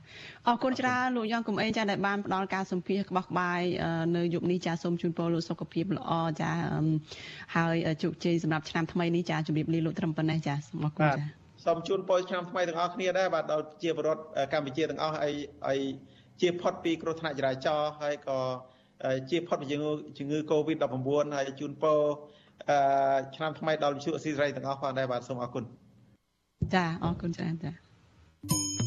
[0.48, 3.62] អរគុណច្រើនលោកយ៉ងកំអេងចាដែលបានផ្ដល់ការសម្ភាសក្បោះក្បាយ
[4.18, 6.12] នៅយប់នេះចាសូមជូនពរលោកសុខភាពល្អ
[6.42, 6.52] ចា
[7.56, 11.24] ហើយជោគជ័យសម្រាប់ឆ្នាំថ្មីនេះចាជម្រាបលាលោកត្រឹមប៉ុណ្ណេះចាសូមអរគុណចា
[11.66, 14.22] សូមជូនពរឆ្នាំថ្មីទាំងអស់គ្នាដែរបាទដល់ជាបរដ្ឋ
[14.54, 15.34] កម្ពុជាទាំងអស់ហើយ
[15.68, 15.80] ហើយ
[16.42, 18.40] ជាផុតពីគ្រោះថ្នាក់ចរាចរណ៍ហើយក៏
[19.30, 22.00] ជាផុតពីជំងឺជំងឺ Covid-19 ហើយជូនពរ
[23.36, 25.64] ឆ្នាំថ្មីដល់វិទ្យុអស៊ីសេរីទាំងអស់ផងដែរបាទសូមអរគុណ
[26.76, 28.79] ចាអរគុណច្រើនចា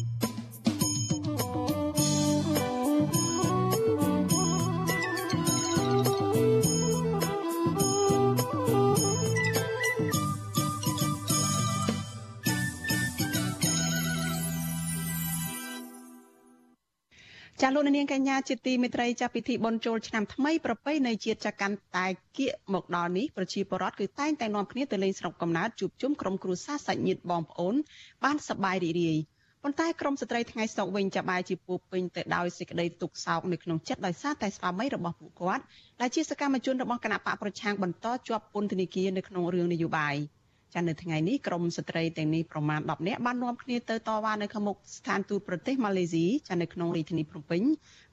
[17.65, 22.07] ចាលោកនាងកញ្ញាជាទីមេត្រីចាពិធីបុណ្យចូលឆ្នាំថ្មីប្រពៃណីជាតិចាកាន់តែ
[22.37, 27.75] គៀកមកដល់នេះប្រជាពលរដ្ឋគឺតែងតែនាំគ្នាទៅលេងស្រុកកំណើតជួបជុំក្រុមគ្រួសារសាច់ញាតិបងប្អូន
[28.23, 29.17] បានសប្បាយរីករាយ
[29.63, 35.63] ប៉ុន្តែក្រមស្ត្រីថ្ងៃសុកវិញចាបែរជាពោពេញទៅដោយសេចក្តីទុក្ខសោកនៅក្នុងចិត្តដោយសារតែស្វាមីរបស់ពួកគាត់
[36.01, 40.17] ដែលជាសកម្មជនរបស់គណៈបកប្រឆាំងបន្តជាប់ពន្ធនាគារនៅក្នុងរឿងនយោបាយ។
[40.73, 47.61] ចានៅថ្ងៃនេះក្រមស្ត្រីទាំងនេះប្រមាណ10នាក់បាននាំគ្នាទៅតវ៉ានៅខាងមុខស្ថានទូតប្រទេសម៉ាឡេស៊ីចានៅក្នុងរាជធានីភ្នំពេញ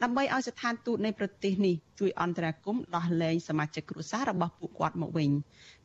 [0.02, 5.30] ដើម្បីឲ្យស្ថានទូតនៃប្រទេសនេះជួយអន្តរាគមន៍ដោះលែងសមាជិកគ្រួសាររបស់ពួកគាត់មកវិញ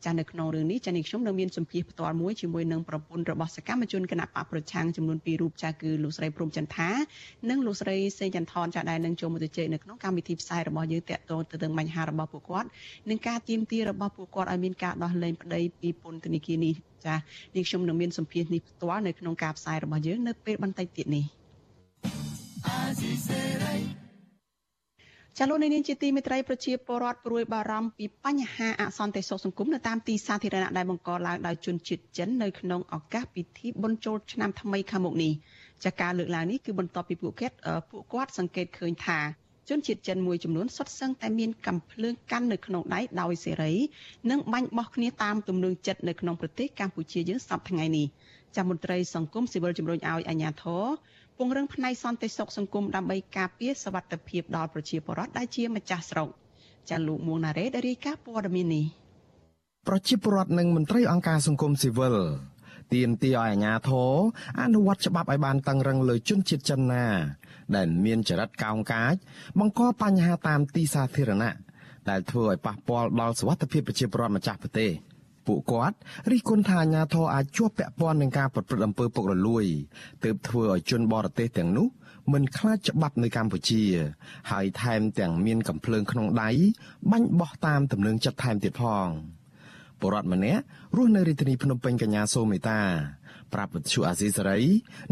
[0.04, 6.90] ចានៅក្នុងរឿងនេះចានេះខ្ញុំនៅមានសម្ភារផ្ទាល់មួយជាមួយនឹងប្រពន្ធរបស់សកម្មជនគណៈបកប្រឆាំងចំនួន2រូបចាគឺលោកស្រីព្រំចន្ទថា
[7.50, 12.68] និងលោកស្រីសេងចន្ទថនចាដែលនឹងចូលមកជជែកនៅក្នុងកម្មវិធីផ្សាយរបស់យើងតាក់ទងទៅនឹងបញ្ហារបស់ពួកគាត់
[13.08, 16.65] និងការទៀមទារបស់ពួកគាត់ឲ្យមានការដោះលែងប្តីពីពន្ធនាគារនេះ
[17.06, 17.14] ចា
[17.56, 21.24] នេះខ្ញុំនឹងមានសម្ភារនេះផ្ទាល់នៅក្នុងការផ្សាយរបស់យើងនៅពេលបន្តិចទៀតនេះ
[25.38, 35.32] ចាលោកនាងជាទីមេត្រីប្រជាពលរដ្ឋព្រួយបារម្ភពីបញ្ហាអសន្តិសុខសង្គមនៅតាមទីសាធារណៈដែលបង្កឡើងដោយជនជាតិចិននៅក្នុងឱកាសពិធីបុណ្យចូលឆ្នាំថ្មីខាងមុខនេះ
[35.84, 37.56] ចាការលើកឡើងនេះគឺបន្ទាប់ពីពួកគាត់
[37.90, 39.18] ពួកគាត់សង្កេតឃើញថា
[39.69, 43.73] ជនជាតិចិនមួយចំនួនសុទ្ធសឹងតែមានកំភ្លើងកាន់នៅក្នុងដៃដោយសេរី
[44.29, 48.07] និងបាញ់បោះគ្នាតាមទំនឹងចិត្តនៅក្នុងប្រទេសកម្ពុជាយើងសប្តាហ៍ថ្ងៃនេះ
[48.55, 50.85] ចាមន្ត្រីសង្គមស៊ីវិលជំរុញឲ្យអាជ្ញាធរ
[51.37, 56.29] ពង្រឹងផ្នែកសន្តិសុខសង្គមដើម្បីការពារសวัสดิភាពដល់ប្រជាពលរដ្ឋដែលជាម្ចាស់ស្រុក
[56.89, 58.85] ចាលោកមួងណារ៉េដែលរាយការណ៍ព័ត៌មាននេះ
[59.87, 62.15] ប្រជាពលរដ្ឋនិងមន្ត្រីអង្គការសង្គមស៊ីវិល
[62.93, 64.11] ទាមទារឲ្យអាជ្ញាធរ
[64.61, 67.05] អនុវត្តច្បាប់ឲ្យបានតឹងរឹងលើជនជាតិចិនណា
[67.76, 69.14] ដែលមានចរិតកោងកាច
[69.58, 71.56] បង្កបញ្ហាតាមទីសាធារណៈ
[72.10, 74.90] ដែលធ្វើឲ្យប៉ះពាល់ដល់សុវត្ថិភាពប្រជាពលរដ្ឋម្ចាស់ប្រទេស
[75.46, 75.96] ពួកគាត់
[76.30, 79.64] រិះគន់ថាអាញាធរអាចជាប់ពាក់ព័ន្ធនឹងការប្រព្រឹត្តអំពើពុករលួយ
[80.24, 81.88] ទើបធ្វើឲ្យជនបរទេសទាំងនោះ
[82.32, 83.82] មិនខ្លាចច្បាប់នៅកម្ពុជា
[84.50, 86.50] ហើយថែមទាំងមានកំភ្លើងក្នុងដៃ
[87.12, 89.06] បាញ់បោះតាមទំនឹងចិត្តថែមទៀតផង
[90.00, 90.62] បរដ្ឋម្នាក់
[90.96, 92.80] រស់នៅរាជធានីភ្នំពេញកញ្ញាសូមេតា
[93.54, 94.60] ប្រាប់វិទ្យុអាស៊ីសេរី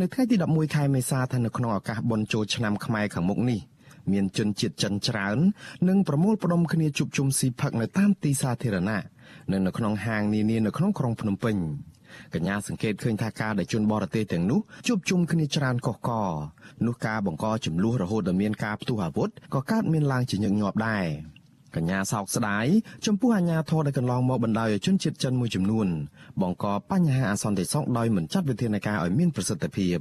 [0.01, 3.61] នៅថ្ងៃទី11ខែមេសាថានៅក្នុងឱកាសបុណ្យចូលឆ្នាំខ្មែរខាងមុខនេះ
[4.13, 5.39] មានជនជាតិចិនច្រើន
[5.89, 9.03] និងប្រមូលផ្ដុំគ្នាជួបជុំស៊ីផឹកនៅតាមទីសាធារណៈ
[9.53, 11.57] នៅនៅក្នុងហាងនានានៅក្នុងក្រុងភ្នំពេញ
[12.35, 16.11] កញ្ញាសង្កេតឃើញថាការដែលជនបរទេសទាំងនោះជួបជុំគ្នាច្រើនកុះក
[16.87, 21.07] នោះការបង្កចំនួនរហូតដល់មានការផ្ទុះអាវុធក៏កើតមានឡើងជាញឹកញាប់ដែរ
[21.77, 22.67] កញ្ញាសោកស្ដាយ
[23.07, 25.89] ចំពោះអាញាធរដែលកន្លងមកបណ្ដោយឲ្យជនជាតិចិនមួយចំនួន
[26.41, 29.99] បង្កបញ្ហាអសន្តិសុខដោយមិនចាត់វិធានការឲ្យមានប្រសិទ្ធភាព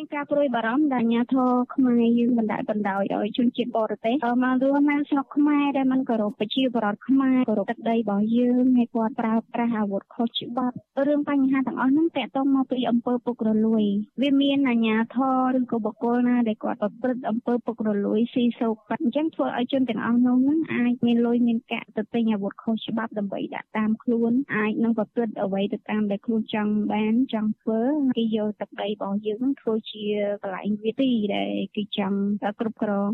[0.00, 10.74] មានការព្រួយបារម្ភដែលអាញាធរខ្មែរយើងបណ្ដែលបណ្ដោយឲ្យជនជាតិបរទេសមករស់នៅស្រុកខ្មែរដែលมันគោរពប្រជាពលរដ្ឋខ្មែរគោរពទឹកដីរបស់យើងហើយគាត់ប្រើប្រាស់អាវុធខុសច្បាប់
[11.06, 13.84] រឿងបញ្ហាទាំងអស់ហ្នឹងតកតងមកពីអំពើពុករលួយ
[14.22, 15.16] វាមានអាញាធ
[15.54, 27.80] រឬក៏បុគ្គលណាដែលគាត់ប្រព្រឹត្តអំពើពុករលួយស៊ីសោកបាត់អញ្ចឹងធ្វើឲ្យជនទាំងអស់នោះហ្នឹងអាចមានលុយមានកាក់ទៅទិញអាវុធខុសច្បាប់ដើម្បីដាក់តាមខ្លួនអាចនឹងប្រព្រឹត្តអ្វីទៅតាមដែលខ្លួនចង់បានចង់ធ្វើ
[28.16, 30.04] គេយកទឹកដីរបស់យើងធ្វើជា
[30.42, 32.18] កន្លែងវាទីដែលគេចង់
[32.60, 33.12] គ្រប់គ្រង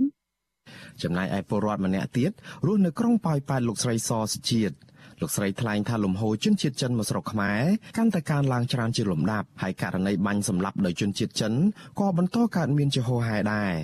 [1.02, 2.30] ចំណែកឯពលរដ្ឋម្នាក់ទៀត
[2.66, 4.76] រស់នៅក្រុងប៉ោយប៉ែតលោកស្រីសសជាតិ
[5.20, 7.62] លោកស្រីថ្លែងថាលំហូរជនជាតិចិនមកស្រុកខ្មែរ
[7.96, 11.52] កាន់តែកើនឡើងច្រើនជាលំដាប់ហើយករណីបាញ់សម្លាប់ដោយជនជាតិចិន
[12.00, 13.74] ក៏បន្តកើតមានជាហូរហែដែរ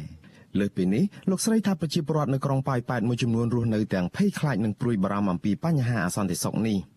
[0.58, 6.78] លើសពីនេះលោកស្រីថាប្រជាពលរដ្ឋនៅក្រុងប៉ោយប៉ែតមួយចំនួនរស់នៅទាំងភ័យខ្លាចនិងព្រួយបារម្ភអំពីបញ្ហាអសន្តិសុខនេះ។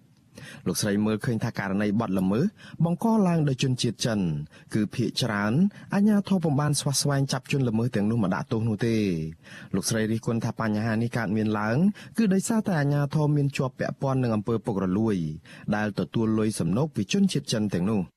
[0.68, 2.46] លោកស្រីមើលឃើញថាករណីបាត់ល្មើស
[2.84, 4.20] បង្កឡើងដោយជនជាតិចិន
[4.74, 5.54] គឺភ ieck ច្រើន
[5.94, 8.96] អាជ្ញាធរពុំបានស្វាស្វែងចាប់ជនល្មើសទាំងនោះមកដាក់ទោសនោះទេ
[9.76, 11.78] លោកស្រីរិះគន់ថាបញ្ហានេះកើតមានឡើង
[12.18, 15.16] គឺដោយសារតែអាជ្ញាធរមានជាប់ពាក់ព័ន្ធនឹងអំពើពុករលួយ
[15.76, 18.15] ដែលទទួលលុយសំណូកពីជនជាតិចិនទាំងនោះ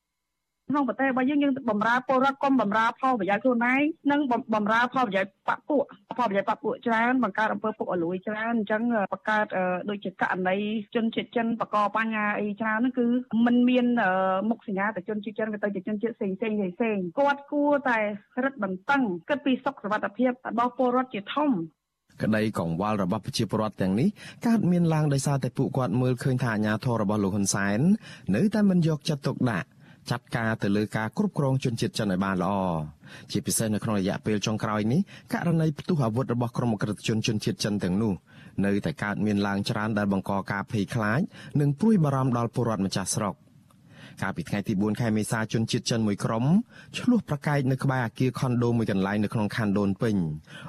[0.69, 4.21] ក្នុងប្រទេសរបស់យើងយើងបំរើពលរដ្ឋកុំបំរើផលប្រយោជន៍ខ្លួនឯងនិង
[4.55, 5.85] បំរើផលប្រយោជន៍បពពួក
[6.19, 9.47] ផលប្រយោជន៍បពពួកច្រើនបង្កើតអំពើពុករលួយច្រើនអញ្ចឹងបង្កើត
[9.91, 10.57] ដូចជាករណី
[10.95, 13.07] ជនជាតិចិនបកបញ្ហាអីច្រើនហ្នឹងគឺ
[13.47, 13.87] มันមាន
[14.51, 17.99] មុខសញ្ញាទៅជនជាតិចិនទៅទៅជនជាតិផ្សេងផ្សេងផ្សេងគាត់គួរតែ
[18.45, 21.51] រឹតបន្តឹងគិតពីសុខសុវត្ថិភាពរបស់ពលរដ្ឋជាធំ
[22.23, 24.09] ក្តីកង្វល់របស់ប្រជាពលរដ្ឋទាំងនេះ
[24.47, 27.81] កើតមានឡើងដោយសារតែពួកគាត់មើលឃើញថាអាញាធររបស់លោកហ៊ុនសែន
[28.37, 29.69] នៅតែមិនយកចិត្តទុកដាក់
[30.11, 32.53] ចាត់ការទៅលើការគ្រប់គ្រងជនជាតិចិនឲ្យបានល្អ
[33.31, 35.01] ជាពិសេសនៅក្នុងរយៈពេលចុងក្រោយនេះ
[35.33, 38.13] ករណីផ្ទុះអាវុធរបស់ក្រុមអក្រិតជនជនជាតិចិនទាំងនោះ
[38.67, 41.21] នៅតែកើតមានឡើងច្រើនដែលបង្កការភ័យខ្លាច
[41.61, 43.35] និងព្រួយបារម្ភដល់ពលរដ្ឋម្ចាស់ស្រុក
[44.23, 46.45] កាលពីថ្ងៃទី4ខែមេសាជនជាតិចិនមួយក្រុម
[46.99, 50.17] ឆ្លោះប្រកែកនៅក្បែរអគារខុនដូមួយកន្លែងនៅក្នុងខណ្ឌដូនពេញ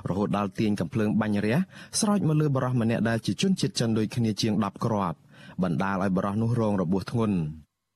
[0.09, 1.57] រហូតដល់ទាញកំភ្លើងបាញ់រះ
[1.99, 5.17] ស្រោចមកលើបរិសម្នាក់ដែលជាជនជាតិចិនដូចគ្នាជាង10គ្រាប់
[5.63, 7.37] បណ្ដាលឲ្យបរិសនោះរងរបួសធ្ងន់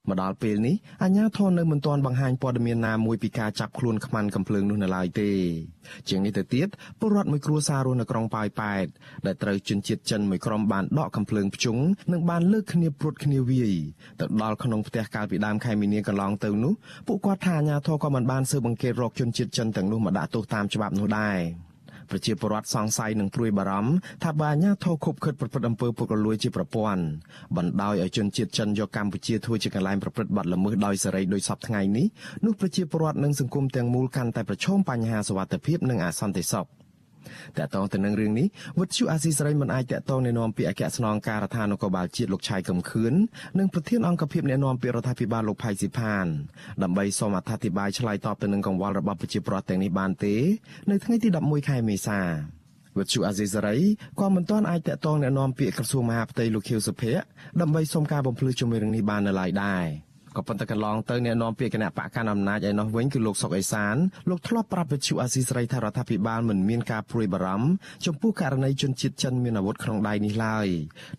[0.10, 5.32] មកដល់ពេលនេះអាជ្ញាធរនៅមិនទាន់បង្ហាញព័ត៌មានណាមួយពីការចាប់ខ្លួនខ្មាន់កំភ្លើងនោះនៅឡើយទេ
[6.10, 6.68] ជាងនេះទៅទៀត
[7.00, 8.86] ពលរដ្ឋមួយគ្រួសាររស់នៅក្រុងប៉ោយប៉ែត
[9.26, 11.78] ដែលត្រូវជនជាតិចិនមួយក្រុមបានដកកំភ្លើងភ្ជុង
[12.14, 13.74] និងបានលើកគ្នាព្រួតគ្នាវាយ
[14.20, 16.74] ទៅដល់ក្នុងផ្ទះកាលពីដើមខែមីនាកន្លងទៅនោះ
[17.08, 21.40] ពួកគាត់ថាអាជ្ញាធរក៏មិនបានស៊ើបអង្កេតរកជនជាតិចិនទាំងនោះមកដាក់ទោសតាមច្បាប់នោះដែរ
[22.10, 23.94] ប្រជាពលរដ្ឋសង្ស័យនិងព្រួយបារម្ភ
[24.24, 27.04] ថាបើអាជ្ញាធរខົບខិតប្រព្រឹត្តអំពើពុករលួយជាប្រព័ន្ធ
[27.58, 32.06] បណ្ដោយឲ្យជនជាតិចិនយកកម្ពុជាធ្វើជាកន្លែងប្រព្រឹត្តបទល្មើសដោយសេរីដោយសពថ្ងៃនេះ
[32.46, 36.68] នោះប្រជាពលរដ្ឋនិងសង្គមទាំងមូលកាន់តែប្រឈមបញ្ហាសុវត្ថិភាពនិងអសន្តិសុខ
[37.58, 38.48] តកតងទៅនឹងរឿងនេះ
[38.80, 43.14] វិទ្យុអាស៊ីសេរីមិនអាចតកតងណែនាំពីអគ្គស្នងការដ្ឋាននគរបាលជាតិលោកឆៃកំខឿន
[43.60, 46.26] និងប្រធានអង្គភិបណែនាំពីរដ្ឋាភិបាលលោកផៃស៊ីផាន
[46.84, 50.36] ដើម្បីសូមអធិប្បាយឆ្លើយតបទៅនឹងកង្វល់របស់ប្រជាពលរដ្ឋទាំងនេះបានទេ
[50.90, 52.22] នៅថ្ងៃទី11ខែមេសា
[52.98, 53.78] វិទ្យុអាស៊ីសេរី
[54.20, 57.22] ក៏មិនទាន់អាចតកតងណែនាំពាក្យក្រសួងមហាផ្ទៃលោកខៀវសុភ័ក្រ
[57.62, 59.86] ដើម្បីសូមការបំភ្លឺជំរឿងនេះបាននៅឡើយដែរ
[60.38, 63.96] ក៏ប៉ុន្តែកន្លងទៅអ្នកនាំពាក្យគណៈបកកណ្ដាលអំណាចឯនោះវិញគឺលោកសុកអេសាន
[64.30, 67.68] លោកធ្លាប់ប្រាប់វិទ្យុអាស៊ីសេរីថារដ្ឋាភិបាលមិនមានការព្រួយបារម្ភ
[68.06, 70.68] ចំពោះករណីជនជាតិចិនមានអាវុធក្នុងដៃនេះឡើយ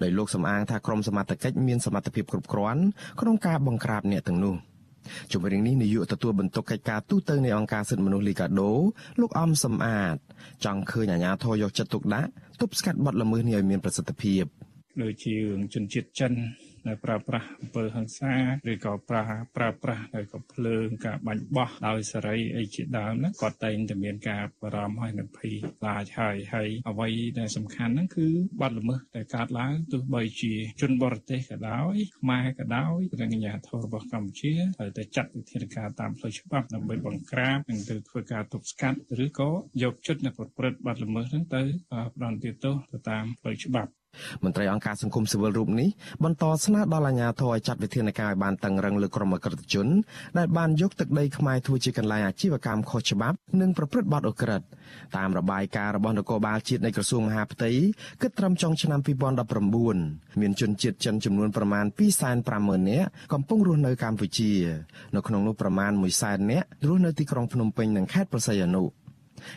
[0.02, 2.82] ដោយលោកសំអាងថាក្រមសមត្ថកិច្ចមានសមត្ថភាពគ្រប់គ្រាន់
[3.20, 4.56] ក្នុងការបង្ក្រាបអ្នកទាំងនោះ។
[5.32, 8.72] ជំរឿងនេះនាយកទទួលបន្ទុកកិច្ចការទូតនៃអង្គការសិទ្ធិមនុស្សលីកាដូ
[9.20, 10.16] លោកអំសំអាត
[10.64, 14.44] ចង់ឃើញអាជ្ញាធរយកចិត្តទុកដាក់ទប់ស្កាត់បទល្មើសនេះឲ្យមានប្រសិទ្ធភាព
[15.02, 16.32] ដូចជារឿងជនជាតិចិន
[16.88, 18.34] នៅប្រើប្រាស់អំពើហិង្សា
[18.70, 19.22] ឬក៏ប្រើ
[19.56, 27.08] ប្រើប្រាស់នៅកំភ្លើងការបាញ់បោះដោយសេរីអីជាដើមហ្នឹងគាត់តែងតែមានការបារម្ភហើយនឹងភ័យខ្លាចហើយហើយអ្វី
[27.38, 28.26] ដែលសំខាន់ហ្នឹងគឺ
[28.60, 39.50] បាត់ល្មើសដែលកើតឡើងទោះបីជាជនបរទេសក៏ដោយខ្មែរក៏ដោយនិងអាជ្ញាធររបស់កម្ពុជាត្រូវតែចាត់វិធានការតាមផ្លូវច្បាប់ដើម្បីបង្ក្រាបនិងទៅធ្វើការទប់ស្កាត់ឬក៏
[39.82, 41.62] យកចិត្តអ្នកប្រព្រឹត្តបាត់ល្មើសហ្នឹងទៅ
[42.14, 43.92] ផ្ដន្ទាទោសទៅតាមផ្លូវច្បាប់
[44.44, 45.88] មន្ត្រីអង្គការសង្គមស៊ីវិលរូបនេះ
[46.24, 49.86] បន្តស្នើដល់អាជ្ញាធរឲ្យចាត់វិធានការឲ្យបានតឹងរឹងលើក្រុមអក្រិតជន
[50.38, 54.62] ដែលបានយកទឹកដីខ្មែរធ្វើជាកន្លែងអាជីវកម្មខុសច្បាប់និងប្រព្រឹត្តបទអក្រិត
[55.16, 57.70] តាមរបាយការណ៍របស់នគរបាលជាតិនៃក្រសួងមហាផ្ទៃ
[58.22, 59.00] គិតត្រឹមចុងឆ្នាំ
[59.68, 61.84] 2019មានជនជាតិចិនចំនួនប្រមាណ
[62.38, 64.52] 250,000នាក់កំពុងរស់នៅកម្ពុជា
[65.14, 69.03] នៅក្នុងនោះប្រមាណ100,000នាក់រស់នៅទីក្រុងភ្នំពេញនិងខេត្តព្រះសីហនុ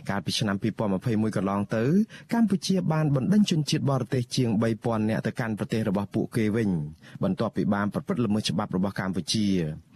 [0.10, 1.84] កាលពីឆ្នាំ2021កន្លងទៅ
[2.34, 6.70] កម្ពុជាបានបណ្ដេញជនជាតិបរទេសជាង3000នាក់ទៅកាន់ប្រទេសរបស់ពួកគេវិញ
[7.24, 9.48] បន្ទាប់ពីបានប្រព្រឹត្តល្មើសច្បាប់របស់កម្ពុជា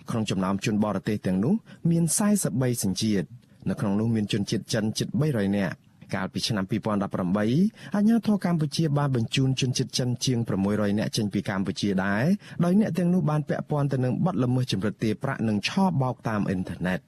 [0.09, 1.53] ក្នុងចំណោមជនបរទេសទាំងនោះ
[1.91, 2.03] មាន
[2.43, 3.27] 43សញ្ជាតិ
[3.69, 5.75] នៅក្នុងនោះមានជនជាតិចិនជិត300នាក់
[6.15, 10.39] កាលពីឆ្នាំ2018អាជ្ញាធរកម្ពុជាបានបញ្ជូនជនជាតិចិនជាង
[10.69, 12.23] 600នាក់ចេញពីកម្ពុជាដែរ
[12.63, 15.69] ដោយអ្នកទាំងនោះបានពាក់ព័ន្ធទៅនឹងបទល្មើសចម្រិតទារប្រាក់និងឆ
[16.01, 16.99] បោកតាមអ៊ីនធឺណិត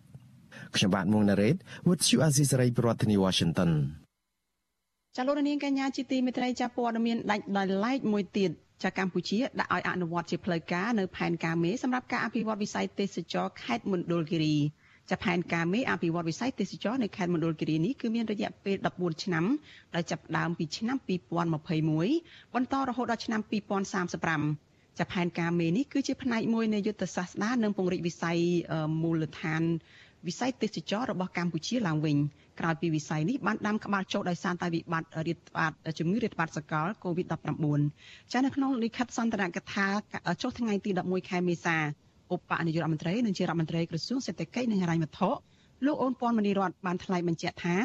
[0.75, 1.55] ខ្ញុំបាទមុងណារ៉េត
[1.87, 3.71] With you Azizi Saray ប្រធានាធិបតី Washington
[5.17, 8.51] ចលនានាងកញ្ញាជាទីមេត្រីចាប់ព័ត៌មានដាច់ដោយឡែកមួយទៀត
[8.83, 14.57] ចាកម្ពុជាដាក់ឲ្យអនុវត្តជាផ្លូវការនៅផែនការមេសម្រាប់ការអភិវឌ្ឍវិស័យទេសចរខេត្តមណ្ឌលគិរី
[15.11, 19.45] ចាផែនការមេអភិវឌ្ឍវិស័យទេសចរនៅខេត្តមណ្ឌលគិរីនេះគឺមានរយៈពេល14ឆ្នាំ
[19.95, 20.97] ដែលចាប់ផ្ដើមពីឆ្នាំ
[21.81, 23.41] 2021បន្តរហូតដល់ឆ្នាំ
[24.19, 28.37] 2035ចាផែនការមេនេះគឺជាផ្នែកមួយនៃយុទ្ធសាស្ត្រស្ដារនិងពង្រីកវិស័យ
[29.01, 29.63] មូលដ្ឋាន
[30.27, 32.17] វិស័យទេសចររបស់កម្ពុជាឡើងវិញ
[32.59, 39.87] ក្រោយពីវិស័យនេះបានដាំក្បាលចុះដោយសារតែវិបត្តិរាតត្បាតជំងឺរាតត្បាតសកល COVID-19 ចានៅក្នុងលិខិតសន្ទរកថា
[40.41, 41.77] ចុះថ្ងៃទី11ខែមេសា
[42.33, 45.29] ឧបនាយករដ្ឋមន្ត្រីនិងជារដ្ឋមន្ត្រីក្រសួងសេដ្ឋកិច្ចនិងហិរញ្ញវត្ថុ
[45.85, 47.77] លោកអូនពាន់មនីរតបានថ្លែងបញ្ជាក់ថា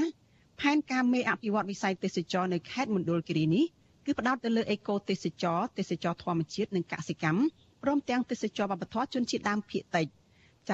[0.61, 3.65] ផែនការមេអភិវឌ្ឍវិស័យទេសចរនៅខេត្តមណ្ឌលគិរីនេះ
[4.07, 7.41] គឺផ្ដោតទៅលើអេកូទេសចរទេសចរធម្មជាតិនិងកសិកម្ម
[7.83, 10.19] ព្រមទាំងទេសចរវប្បធម៌ជនជាតិដើមភាគតិចចាស់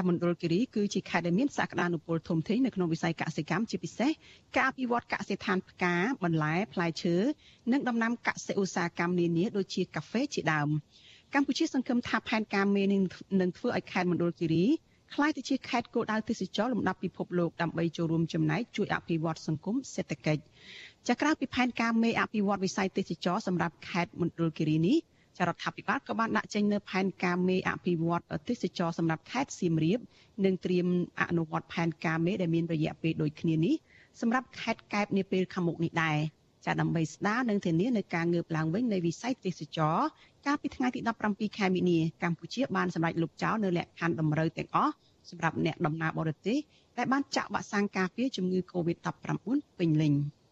[0.09, 4.11] មណ្ឌលគិរីគឺជាខេត្តដែលមានសក្តានុពលធំធេងនៅក្នុងវិស័យកសិកម្មជាពិសេស
[4.57, 7.17] ការអភិវឌ្ឍកសិដ្ឋានផ្កាបន្លែផ្លែឈើ
[7.73, 10.69] និងដំណាំកសិឧស្សាហកម្មនានាដូចជាកាហ្វេជាដើម
[11.35, 12.99] កម្ពុជាសង្ឃឹមថាផែនការមេនឹ
[13.49, 14.65] ងធ្វើឲ្យខេត្តមណ្ឌលគិរី
[15.15, 20.43] ក្លាយទៅជាខេត្តគោលដៅទេសចរលំដាប់ពិភពលោកដើម្បីចូលរួមចំណែកជួយអភិវឌ្ឍសង្គមសេដ្ឋកិច្ច
[21.09, 24.97] ចាក្រៅពីផែនការមេអភិវឌ្ឍវិស័យទេសចរសម្រាប់ខេត្តមណ្ឌលគិរីនេះ
[25.39, 30.01] ចរដ្ឋាភិបាលក៏បានដាក់ចេញនៅផែនការមេអភិវឌ្ឍទេសចរសម្រាប់ខេត្តសៀមរាប
[30.45, 30.87] និងត្រៀម
[31.21, 33.75] អនុវត្តផែនការមេដែលមានរយៈពេលដូចគ្នានេះ
[34.21, 36.19] សម្រាប់ខេត្តកែបនាពេលខាងមុខនេះដែរ
[36.67, 39.97] ចាដើម្បីស្ដារនិងធានានៅការងើបឡើងវិញនៃវិស័យទេសចរ
[40.47, 44.93] កាលពីថ្ងៃទី17ខែមីនាកម្ពុជាបានសម្រេចលុបចោលនៅលក្ខខណ្ឌតម្រូវទាំងអស់
[45.31, 46.59] សម្រាប់អ្នកដំណើរបរទេស
[46.99, 49.31] ដែលបានចាក់វ៉ាក់សាំងការពារជំងឺ Covid-19
[49.79, 50.15] ពេញលេញ។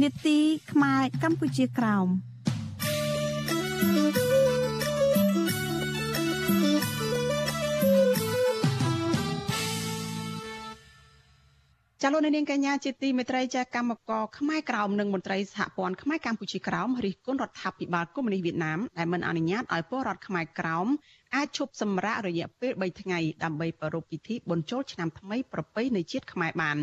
[0.00, 0.38] នេតិ
[0.72, 2.08] ខ្មែរកម្ពុជាក្រោម
[12.04, 20.86] ចាលោកនាងកញ្ញាជាទីមេត្រីចាកម្មករខ្មែរក្រោមនិងមន្ត្រីសហព័ន្ធខ្មែរកម្ពុជាក្រោមរិះគន់រដ្ឋាភិបាលកុម្មុយនីសវៀតណាមដែលមិនអនុញ្ញាតឲ្យពលរដ្ឋខ្មែរក្រោម
[21.34, 26.78] អាចឈប់សម្រាករយៈពេល3ថ្ងៃដើម្បីប្រារព្ធពិធីបុណ្យចូលឆ្នាំថ្មីប្រពៃណីជាតិខ្មែរបាន។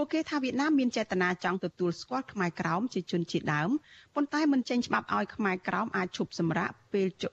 [0.00, 3.70] ពួកគេថាវៀតណាមមានចេតនាចង់ទទួលស្គាល់ខ្មែរក្រោមជាជនជាតិដើម
[4.14, 7.24] ប៉ុន្តែមិនចេញច្បាប់ឲ្យខ្មែរក្រោមអាចឈប់សម្រាកពេលជ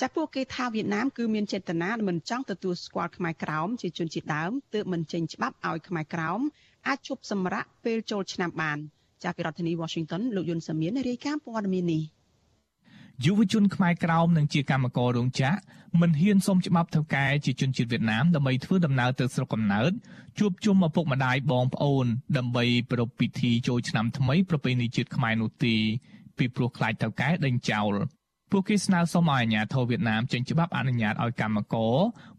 [0.00, 6.40] ចាពួកគេថាវៀតណាមគឺមានចេតនាមិនចង់ទទួលស្គាល់ខ្មែរក្រោមជាជនជាតិដើមទើបមិនចេញច្បាប់ឲ្យខ្មែរក្រោម
[6.88, 8.78] អាចឈប់សម្រាកពេលចូលឆ្នាំបាន
[9.24, 12.02] ចាពីរដ្ឋធានី Washington លោកយុនសាមៀនរាយការណ៍ព័ត៌មាននេះ
[13.22, 15.56] យុវជនខ្មែរក្រោមនិងជាកម្មកររោងចក្រ
[16.00, 19.92] មិនហ៊ានសុំច្បាប់ធ្វើការជាជនជាតិវៀតណាមដើម្បីធ្វើដំណើរទៅស្រុកកំណើត
[20.38, 22.06] ជួបជុំឪពុកម្ដាយបងប្អូន
[22.36, 25.74] ដើម្បីប្រារព្ធពិធីចូលឆ្នាំថ្មីប្រពៃណីជាតិខ្មែរនោះទេ
[26.38, 27.94] ពីព្រោះខ្លាចទៅកែដេញចោល
[28.50, 31.94] ពួកគេស្នើសុំឲ្យអាជ្ញាធរវៀតណាមចេញច្បាប់អនុញ្ញាតឲ្យកម្មករ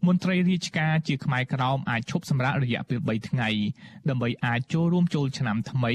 [0.06, 3.48] មន្ត្រីរាជការជាខ្មែរក្រោមអាចឈប់សម្រាករយៈពេល3ថ្ងៃ
[4.08, 5.92] ដើម្បីអាចចូលរួមចូលឆ្នាំថ្មី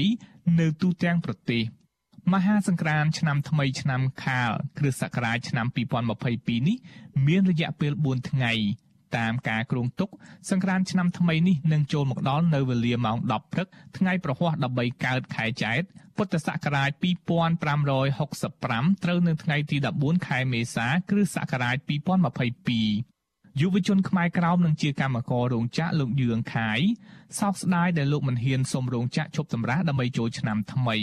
[0.60, 1.62] នៅទូទាំងប្រទេស។
[2.30, 5.66] មហាសង្ក្រាន្តឆ្នាំថ្មីឆ្នាំខាលគ្រិស្តសករាជឆ្នាំ
[6.16, 6.76] 2022នេះ
[7.26, 8.52] មានរយៈពេល4ថ្ងៃ
[9.16, 10.08] តាមការគ្រោងទុក
[10.50, 15.80] សង្ក្រាន្តឆ្នាំថ្មីនេះនឹងចូលមកដល់នៅវេលាម៉ោង10ព្រឹកថ្ងៃប្រហ័ស13កើតខែចែក
[16.16, 23.12] ពុទ្ធសករាជ2565ត្រូវនៅថ្ងៃទី14ខែមេសា គ្រិស្តសករាជ2022
[23.60, 26.80] យុវជនខ្មែរក្រោមនឹងជាកម្មកររោងចក្រលោកយឿងខាយ
[27.38, 30.96] សោកស្ដាយដែលលោកមិនហ៊ានសុំរោងចក្រឈប់សម្រាកដើម្បីចូលឆ្នាំថ្មី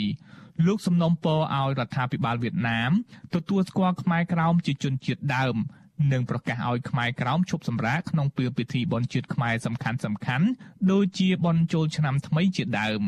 [0.67, 2.91] លោកសំណុំពរឲ្យរដ្ឋាភិបាលវៀតណាម
[3.35, 5.55] ទទួលស្គាល់ខ្មែរក្រោមជាជនជាតិដើម
[6.11, 10.45] និងប្រកាសឲ្យខ្មែរក្រោមឈប់សម្រាកក្នុងពេលពិធីបុណ្យជាតិខ្មែរសំខាន់សំខាន់
[10.91, 13.01] ដូចជាបុណ្យចូលឆ្នាំថ្មីជាដើម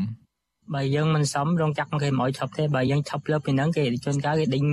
[0.74, 4.64] បើយើងមិនសមរងចាក់គេមិនឲ្យឈប់ទេបើយើងឈប់លើពីហ្នឹងគេជនកាគេដេញ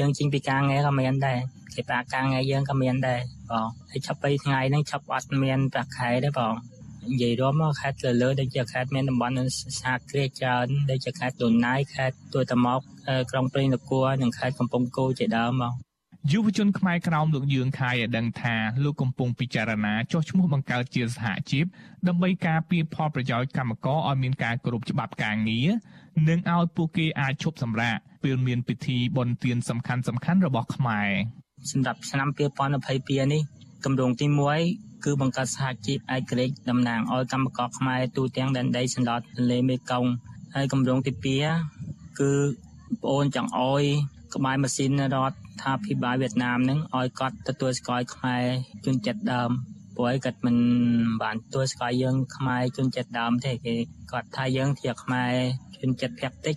[0.00, 1.38] យើងចេញពីការងារក៏មានដែរ
[1.74, 6.54] គេប្រាការងារយើងក៏មានដែរបងហើយឈប់ពីថ្ងៃហ្នឹងឈប់អត់មានប្រាក់ខែទេបង
[7.10, 9.34] និយាយរួមមកខេត្តលើលើដូចជាខេត្តមានតំបន់
[9.80, 12.80] សហគ្រាសច្រើនដូចជាខេត្តដូនណាយខេត្តទួយតាមក
[13.30, 15.72] ក្រុងព្រៃនគរនិងខេត្តកំពង់គោជាដើមមក
[16.30, 21.64] យុវជនខ្មែរក្រោមលោកយឿងខាយឲ្យដឹងថាលោកកំពុងពិចារណាចុះឈ្មោះបង្កើតជាសហជីព
[22.08, 25.68] ដើម្បីការពារផលប្រយោជន៍កម្មករឲ្យមានការគោរពច្បាប់ការងារ
[26.28, 31.10] និងឲ្យពួកគេអាចឈប់សម្រាកពេលមានពិធីបុណ្យទានសំខាន់សំខាន់របស់ខ្មែរ
[31.70, 32.28] សម្រាប់ឆ្នាំ
[32.76, 33.42] 2022នេះ
[33.84, 40.10] គម្រោងទី1 គឺបង្កើតសហជីពឯករាជ្យតំណាងឲ្យកម្មករខ្មែរទូទាំងដែនដីសន្លត់ទន្លេមេគង្គ
[40.54, 41.12] ហើយគម្រោងទី
[41.70, 42.32] 2គឺ
[43.02, 43.82] បងអូនចង់អោយ
[44.34, 48.44] ក្បែរម៉ាស៊ីនរដ្ឋថាភិបាលវៀតណាមនឹងឲ្យគាត់ទទួលស្គាល់ខ្មែរ
[48.84, 49.50] ជនជាតិដើម
[49.96, 50.56] ព្រោះឯគាត់មិន
[51.22, 53.74] បានទទួលស្គាល់យើងខ្មែរជនជាតិដើមទេគេ
[54.12, 55.32] គាត់ថាយើងជាខ្មែរ
[55.80, 56.56] ជនជាតិភាគតិច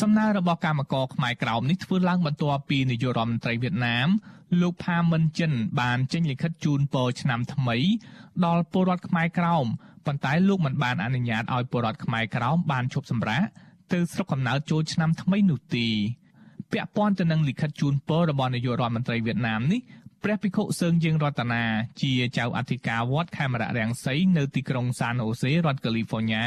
[0.00, 4.08] សំណើរបស់កម្មករខ្មែរក្រោមនេះធ្វើឡើងបន្ទាប់ពីនាយករដ្ឋមន្ត្រីវៀតណាម
[4.60, 7.76] លោកផាមិនចិន បានចេញលិខិតជូនពរឆ្នាំថ្មី
[8.44, 9.66] ដល់ពលរដ្ឋខ្មែរក្រោម
[10.06, 13.42] ប៉ុន្តែលោកមិនបានអនុញ្ញាតឲ្យពលរដ្ឋខ្មែរក្រោមបានឈប់សម្រាក
[13.92, 15.86] ទៅស្រុកកំណើតចូលឆ្នាំថ្មីនោះទេ
[16.72, 19.80] ពាក់ព័ន្ធទៅនឹងលិខិតជូនពររបស់នាយករដ្ឋមន្ត្រីវៀតណាមនេះ
[20.28, 21.64] ព្រះភិក្ខុសើងយើងរតនា
[22.00, 26.46] ជាចៅអធិការវត្តខេមរៈរាំងសីនៅទីក្រុងសានអូសេរដ្ឋកាលីហ្វ័រញ៉ា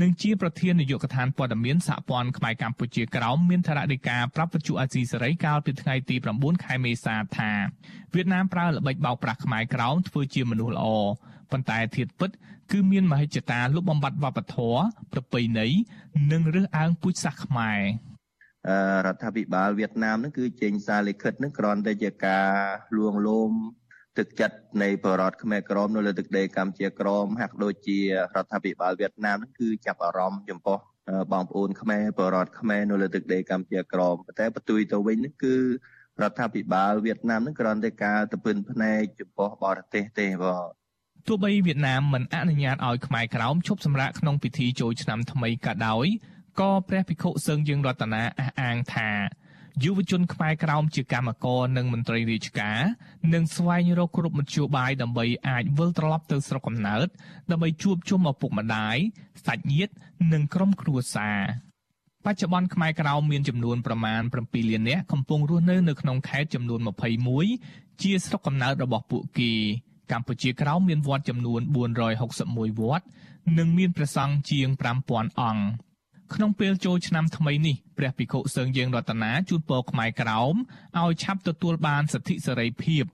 [0.00, 7.52] និងជាប្រធាននាយកដ្ឋានព័ត៌មានសហព័ន្ធខ្មែរកម្ពុជាក្រោមមានថរដីកាប្រាប់វិទ្យុអាស៊ីសេរីកាលពីថ្ងៃទី9ខែមេសាថា
[8.14, 10.86] វៀតណាមប្រើល្បិចបោកប្រាស់ខ្មែរក្រោមធ្វើជាមនុស្សល្អ
[11.50, 12.30] ប៉ុន្តែធៀបពិត
[12.70, 14.80] គឺមានមហិច្ឆតាលុបបំបាត់វប្បធម៌
[15.12, 15.66] ប្រពៃណី
[16.32, 17.80] និងរើសអើងពូជសាសន៍ខ្មែរ
[19.06, 22.48] រដ្ឋាភិបាលវៀតណាមនឹងគឺចេញសារលិខិតនឹងគ្រាន់តែជាការ
[22.96, 23.52] លួងលោម
[24.18, 28.04] ទឹកចិត្តនៃបរតខ្មែរក្រមនៅលើទឹកដីកម្ពុជាក្រមហាក់ដូចជារ
[28.44, 30.78] ដ្ឋាភិបាលវៀតណាមនឹងគឺចាប់អារម្មណ៍ចំពោះ
[31.32, 35.56] បងប្អូនខ្មែរបរតខ្មែរនៅលើទឹកដីកម្ពុជាក្រមតែបន្ទុយទៅវិញនឹងគឺ
[36.22, 40.66] រដ្ឋាភិបាលវៀតណាមនឹងគ្រាន់តែការទៅពឹនភ្នែកចំពោះបរទេសទេបង
[41.28, 46.06] ទោះបីវៀតណាមមិនអនុញ្ញាតឲ្យខ្មែរក្រោមឈប់សម្រាកក្នុងពិធីចូលឆ្នាំថ្មីក៏ដោយ
[46.60, 49.10] ក៏ព្រះភិក្ខុសឹងយើងរតនាអះអាងថា
[49.84, 52.80] យុវជនខ្មែរក្រោមជាកម្មករនិងមន្ត្រីរាជការ
[53.34, 57.06] នឹងស្វែងរកគ្រប់មធ្យោបាយដើម្បីអាចវិលត្រឡប់ទៅស្រុកកំណើត
[57.50, 58.96] ដើម្បីជួបជុំឪពុកម្ដាយ
[59.46, 59.92] សាច់ញាតិ
[60.32, 61.40] និងក្រុមគ្រួសារ
[62.26, 66.80] បច្ចុប្បន្នខ្មែរក្រោមមានចំនួនប្រមាណ7លាននាក់កំពុងរស់នៅនៅក្នុងខេត្តចំនួន
[67.40, 69.52] 21ជាស្រុកកំណើតរបស់ពួកគេ
[70.12, 71.60] កម្ពុជាក្រោមមានវត្តចំនួន
[72.20, 73.04] 461វត្ត
[73.58, 74.68] និងមានព្រះសង្ឃជាង
[75.04, 75.89] 5000អង្គ
[76.34, 80.54] ក្នុងពេលចូលឆ្នាំថ្មីនេះព្រះភិក្ខុសឹងយើងរតនាជូនពរខ្មែរក្រោម
[80.98, 83.04] ឲ្យឆាប់ទទួលបានសិទ្ធិសេរីភាព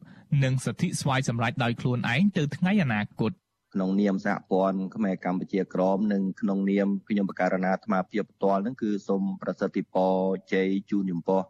[0.45, 3.33] និងសិទ្ធិស្វ័យសម្រេចដោយខ្លួនឯងទៅថ្ងៃអនាគត
[3.75, 10.15] ក្នុងនាមសហព័ន្ធខ្មែរកម្ពុជាក្រមនិងក្នុងនាមខ្ញុំបករណាអាត្មាភាពផ្ទាល់នឹងគឺសូមប្រសិទ្ធពរ
[10.53, 11.41] ជ័យជូនចំពោះ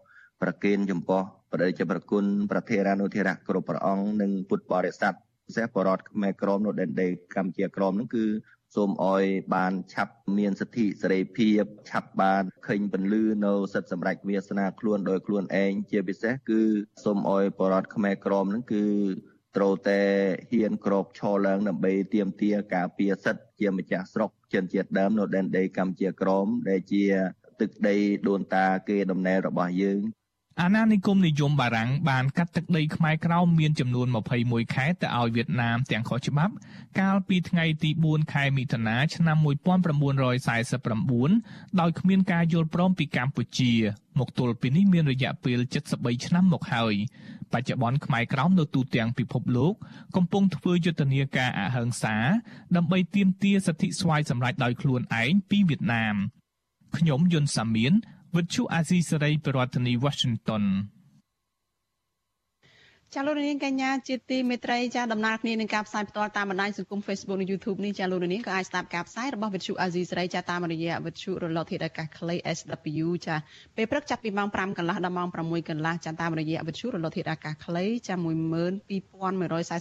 [0.42, 5.14] ប្រគេនចំពោះព្រះរាជប្រគុណប្រធេរានុធិរៈគ្រប់ព្រះអង្គនិងពុទ្ធបរិស័ទ
[5.46, 8.24] ពិសេសបរតខ្មែរក្រមនៅដែនដីកម្ពុជាក្រមនឹងគឺ
[8.76, 9.24] សូមអោយ
[9.54, 16.62] បានឆាប់មានសិទ្ធិសេរីភាពឆាប់បានឃើញពន្លឺនៅសិទ្ធិសម្រេចវាសនាខ្លួនដោយខ្លួនឯងជាពិសេសគឺ
[17.04, 18.84] សូមអោយបរដ្ឋខ្មែរក្រមនឹងគឺ
[19.56, 20.00] ត្រូវតែ
[20.50, 27.04] ហ៊ានក្របឈរឡើងដើម្បីទាមទារការពារសិទ្ធិជាម្ចាស់ស្រុកជនជាតិដើមនៅដែនដីកម្ពុជាក្រមដែលជា
[27.60, 27.96] ទឹកដី
[28.28, 30.00] ដូនតាគេដំណើររបស់យើង
[30.62, 34.06] អាណានិគមនិយមបារាំងបានកាត់ទឹកដីខ្មែរក្រោមមានចំនួន
[34.40, 36.54] 21ខេត្តទៅឲ្យវៀតណាមទាំងខុសច្បាប់
[37.00, 39.36] កាលពីថ្ងៃទី4ខែមិថុនាឆ្នាំ
[40.38, 43.72] 1949ដោយគ្មានការយល់ព្រមពីកម្ពុជា
[44.18, 45.58] មកទល់ពេលនេះមានរយៈពេល
[45.92, 46.94] 73ឆ្នាំមកហើយ
[47.52, 49.74] បច្ចុប្បន្នខ្មែរក្រោមនៅទូទាំងពិភពលោក
[50.16, 52.16] កំពុងធ្វើយុទ្ធនាការអហិង្សា
[52.76, 56.16] ដើម្បីទាមទារសិទ្ធិស្វ័យសម្រេចដោយខ្លួនឯងពីវៀតណាម
[56.96, 57.94] ខ្ញុំយុនសាមៀន
[58.36, 60.64] វិទ្យុអាស៊ីសេរីប្រធានាធិបតី Washington
[63.14, 73.36] ចាលោកនាងកញ្ញាជាទីមេត្រីចាដំណើរគ្នានឹងការផ្សាយផ្ទាល់តាមបណ្ដាញសង្គម Facebook និង YouTube នេះចាលោកនាងក៏អាចស្ដាប់ការផ្សាយរបស់វិទ្យុអាស៊ីសេរីចាតាមរយៈវិទ្យុរលកធាតុអាកាសខ្លី SW ចា
[73.76, 79.78] ពេលព្រឹកចាប់ពីម៉ោង5កន្លះដល់ម៉ោង6កន្លះចាតាមរយៈវិទ្យុរលកធាតុអាកាសខ្លីចា12140